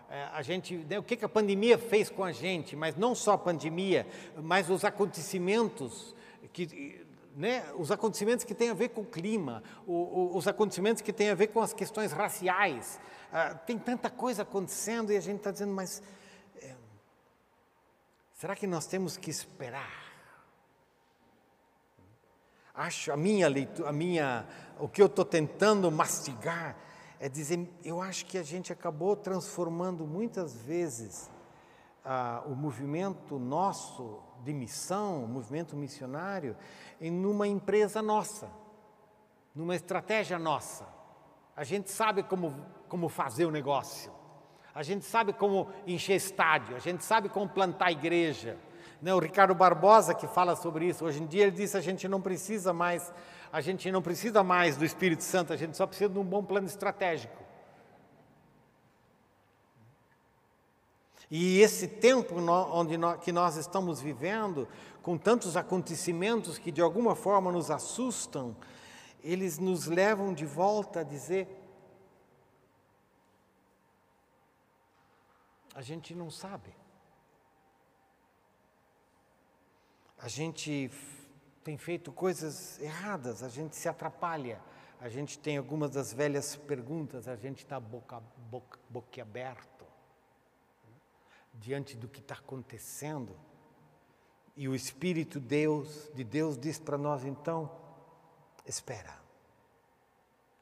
[0.10, 2.76] É, a gente, né, o que, que a pandemia fez com a gente?
[2.76, 4.06] Mas não só a pandemia,
[4.38, 6.16] mas os acontecimentos
[6.54, 7.02] que
[7.36, 11.14] né, os acontecimentos que têm a ver com o clima, o, o, os acontecimentos que
[11.14, 13.00] têm a ver com as questões raciais.
[13.32, 16.04] Ah, tem tanta coisa acontecendo e a gente está dizendo, mas
[16.62, 16.76] é,
[18.34, 20.01] será que nós temos que esperar?
[22.82, 24.44] Acho a minha leitura, a minha,
[24.80, 26.76] o que eu estou tentando mastigar
[27.20, 31.30] é dizer, eu acho que a gente acabou transformando muitas vezes
[32.04, 36.58] ah, o movimento nosso de missão, o movimento missionário,
[37.00, 38.50] em numa empresa nossa,
[39.54, 40.88] numa estratégia nossa.
[41.56, 44.12] A gente sabe como, como fazer o negócio,
[44.74, 48.58] a gente sabe como encher estádio, a gente sabe como plantar igreja.
[49.02, 49.14] Né?
[49.14, 51.04] O Ricardo Barbosa que fala sobre isso.
[51.04, 53.12] Hoje em dia ele diz a gente não precisa mais,
[53.52, 56.44] a gente não precisa mais do Espírito Santo, a gente só precisa de um bom
[56.44, 57.42] plano estratégico.
[61.30, 64.68] E esse tempo onde que nós estamos vivendo,
[65.02, 68.54] com tantos acontecimentos que de alguma forma nos assustam,
[69.24, 71.48] eles nos levam de volta a dizer:
[75.74, 76.81] a gente não sabe.
[80.22, 80.92] A gente
[81.64, 84.62] tem feito coisas erradas, a gente se atrapalha,
[85.00, 89.84] a gente tem algumas das velhas perguntas, a gente está boca, boca, boca aberta
[91.56, 93.36] diante do que está acontecendo.
[94.56, 97.72] E o Espírito Deus, de Deus diz para nós então:
[98.64, 99.18] espera,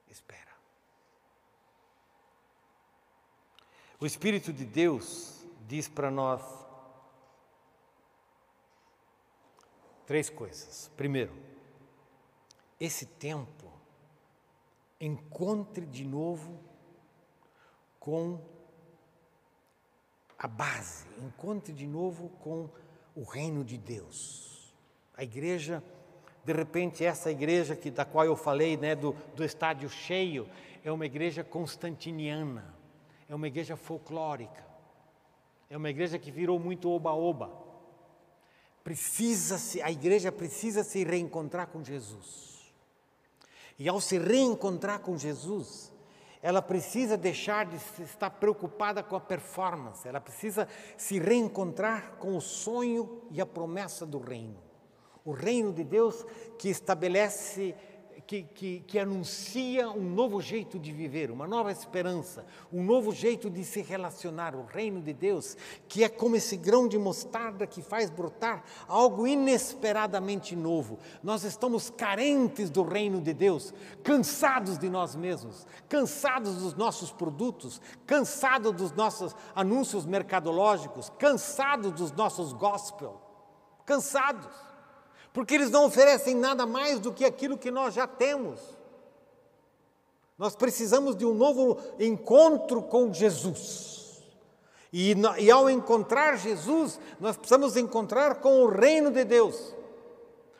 [0.10, 0.54] espera.
[4.00, 6.42] O Espírito de Deus diz para nós
[10.10, 10.90] três coisas.
[10.98, 11.32] Primeiro,
[12.80, 13.72] esse tempo
[15.00, 16.60] encontre de novo
[18.00, 18.42] com
[20.36, 22.68] a base, encontre de novo com
[23.16, 24.74] o reino de Deus.
[25.16, 25.84] A igreja,
[26.44, 30.50] de repente, essa igreja que, da qual eu falei, né, do, do estádio cheio,
[30.84, 32.74] é uma igreja constantiniana,
[33.30, 34.66] é uma igreja folclórica,
[35.70, 37.69] é uma igreja que virou muito oba-oba.
[38.90, 42.74] Precisa se, a igreja precisa se reencontrar com Jesus.
[43.78, 45.94] E ao se reencontrar com Jesus,
[46.42, 50.68] ela precisa deixar de estar preocupada com a performance, ela precisa
[50.98, 54.58] se reencontrar com o sonho e a promessa do reino.
[55.24, 56.26] O reino de Deus
[56.58, 57.76] que estabelece
[58.30, 63.50] que, que, que, anuncia um novo jeito de viver, uma nova esperança, um novo jeito
[63.50, 64.56] de se relacionar.
[64.56, 65.58] O reino de Deus,
[65.88, 71.00] que é como esse grão de mostarda que faz brotar algo inesperadamente novo.
[71.24, 73.74] Nós estamos carentes do reino de Deus,
[74.04, 82.12] cansados de nós mesmos, cansados dos nossos produtos, cansados dos nossos anúncios mercadológicos, cansados dos
[82.12, 83.20] nossos gospel,
[83.88, 84.69] cansados
[85.34, 88.60] porque eles não oferecem nada mais do que aquilo que nós já temos.
[90.38, 94.24] Nós precisamos de um novo encontro com Jesus.
[94.92, 99.76] E, e, ao encontrar Jesus, nós precisamos encontrar com o reino de Deus.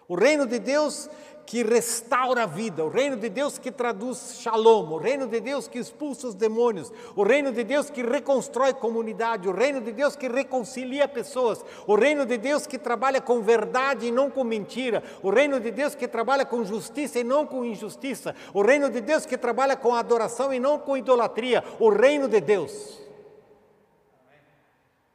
[0.08, 1.10] O reino de Deus
[1.50, 5.68] que restaura a vida, o reino de Deus que traduz shalom, o reino de Deus
[5.68, 10.16] que expulsa os demônios, o reino de Deus que reconstrói comunidade, o reino de Deus
[10.16, 15.04] que reconcilia pessoas, o reino de Deus que trabalha com verdade e não com mentira,
[15.24, 19.02] o reino de Deus que trabalha com justiça e não com injustiça, o reino de
[19.02, 23.02] Deus que trabalha com adoração e não com idolatria, o reino de Deus.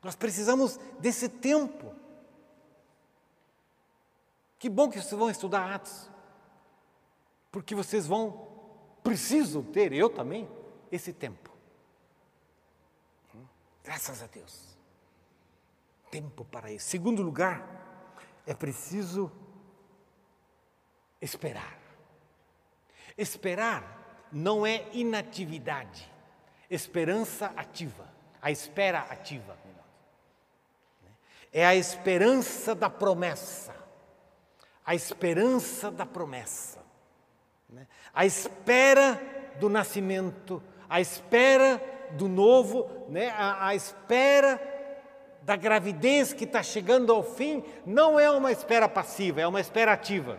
[0.03, 1.95] Nós precisamos desse tempo.
[4.59, 6.13] Que bom que vocês vão estudar Atos.
[7.55, 8.49] Porque vocês vão,
[9.01, 10.51] precisam ter, eu também,
[10.91, 11.53] esse tempo.
[13.85, 14.77] Graças a Deus.
[16.11, 16.89] Tempo para isso.
[16.89, 18.11] Segundo lugar,
[18.45, 19.31] é preciso
[21.23, 21.79] esperar.
[23.17, 26.13] Esperar não é inatividade,
[26.69, 29.57] esperança ativa, a espera ativa.
[31.53, 33.77] É a esperança da promessa,
[34.85, 36.84] a esperança da promessa,
[38.13, 39.21] a espera
[39.59, 41.81] do nascimento, a espera
[42.13, 43.33] do novo, né?
[43.75, 44.61] espera
[45.43, 49.93] da gravidez que está chegando ao fim, não é uma espera passiva, é uma espera
[49.93, 50.39] ativa.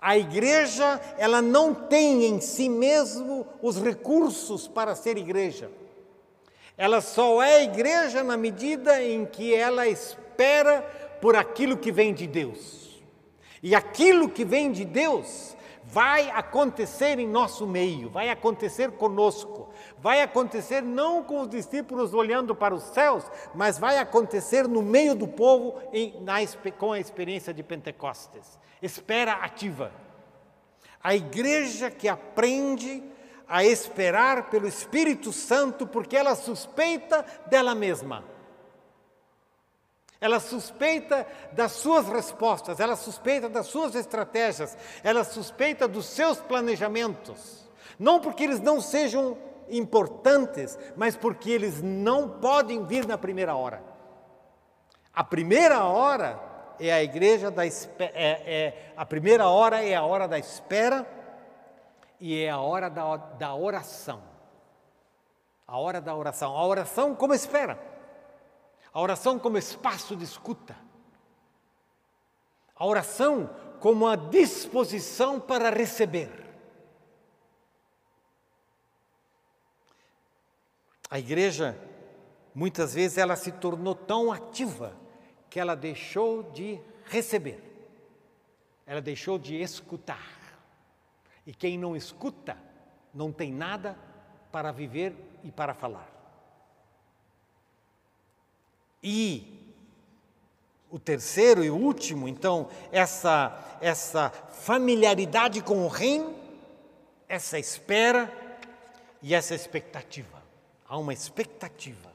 [0.00, 5.70] A igreja, ela não tem em si mesmo os recursos para ser igreja.
[6.76, 10.82] Ela só é igreja na medida em que ela espera
[11.20, 12.87] por aquilo que vem de Deus.
[13.62, 15.56] E aquilo que vem de Deus
[15.90, 22.54] vai acontecer em nosso meio, vai acontecer conosco, vai acontecer não com os discípulos olhando
[22.54, 26.34] para os céus, mas vai acontecer no meio do povo em, na,
[26.76, 28.58] com a experiência de Pentecostes.
[28.82, 29.90] Espera ativa.
[31.02, 33.02] A igreja que aprende
[33.48, 38.24] a esperar pelo Espírito Santo porque ela suspeita dela mesma.
[40.20, 47.68] Ela suspeita das suas respostas, ela suspeita das suas estratégias, ela suspeita dos seus planejamentos.
[47.98, 49.38] Não porque eles não sejam
[49.70, 53.82] importantes, mas porque eles não podem vir na primeira hora.
[55.14, 56.40] A primeira hora
[56.80, 61.06] é a igreja da é, é, a primeira hora é a hora da espera
[62.20, 64.22] e é a hora da, da oração.
[65.66, 66.56] A hora da oração.
[66.56, 67.78] A oração como espera.
[68.92, 70.76] A oração como espaço de escuta.
[72.74, 76.48] A oração como a disposição para receber.
[81.10, 81.78] A igreja,
[82.54, 84.94] muitas vezes, ela se tornou tão ativa
[85.48, 87.62] que ela deixou de receber,
[88.86, 90.38] ela deixou de escutar.
[91.46, 92.58] E quem não escuta,
[93.14, 93.98] não tem nada
[94.52, 96.17] para viver e para falar.
[99.02, 99.58] E
[100.90, 106.34] o terceiro e último, então, essa, essa familiaridade com o reino,
[107.28, 108.32] essa espera
[109.22, 110.42] e essa expectativa.
[110.88, 112.10] Há uma expectativa.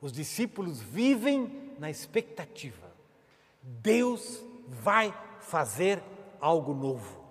[0.00, 2.90] Os discípulos vivem na expectativa.
[3.62, 6.02] Deus vai fazer
[6.40, 7.24] algo novo.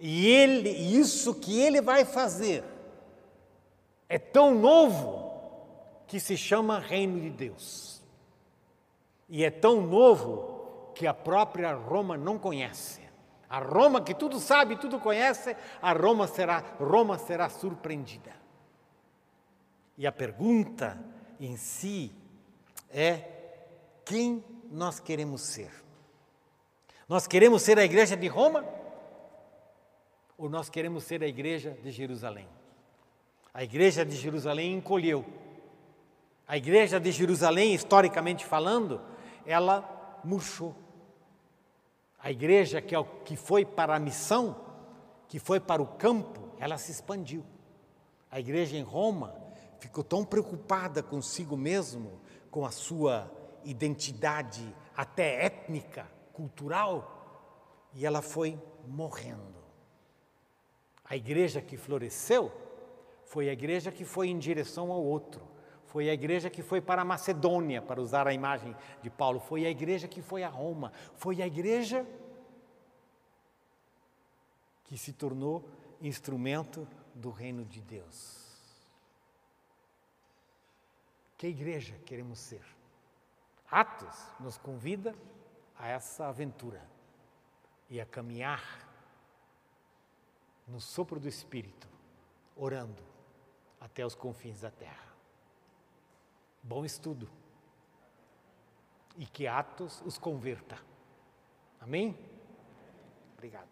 [0.00, 2.64] E ele, isso que ele vai fazer
[4.08, 5.23] é tão novo
[6.06, 8.02] que se chama Reino de Deus.
[9.28, 13.02] E é tão novo que a própria Roma não conhece.
[13.48, 18.32] A Roma que tudo sabe, tudo conhece, a Roma será, Roma será surpreendida.
[19.96, 20.98] E a pergunta
[21.38, 22.12] em si
[22.90, 23.22] é
[24.04, 25.70] quem nós queremos ser?
[27.08, 28.64] Nós queremos ser a igreja de Roma?
[30.36, 32.48] Ou nós queremos ser a igreja de Jerusalém?
[33.52, 35.24] A igreja de Jerusalém encolheu
[36.46, 39.00] a igreja de Jerusalém, historicamente falando,
[39.46, 40.74] ela murchou.
[42.18, 44.56] A igreja que, é que foi para a missão,
[45.26, 47.44] que foi para o campo, ela se expandiu.
[48.30, 49.34] A igreja em Roma
[49.78, 52.20] ficou tão preocupada consigo mesmo,
[52.50, 53.30] com a sua
[53.64, 59.64] identidade até étnica, cultural, e ela foi morrendo.
[61.04, 62.52] A igreja que floresceu
[63.24, 65.53] foi a igreja que foi em direção ao outro
[65.94, 69.64] foi a igreja que foi para a Macedônia, para usar a imagem de Paulo, foi
[69.64, 72.04] a igreja que foi a Roma, foi a igreja
[74.82, 75.64] que se tornou
[76.02, 76.84] instrumento
[77.14, 78.44] do reino de Deus.
[81.38, 82.64] Que igreja queremos ser?
[83.70, 85.14] Atos nos convida
[85.78, 86.82] a essa aventura
[87.88, 88.84] e a caminhar
[90.66, 91.88] no sopro do Espírito,
[92.56, 93.04] orando
[93.80, 95.13] até os confins da terra.
[96.64, 97.30] Bom estudo.
[99.18, 100.78] E que Atos os converta.
[101.78, 102.18] Amém?
[103.34, 103.68] Obrigado.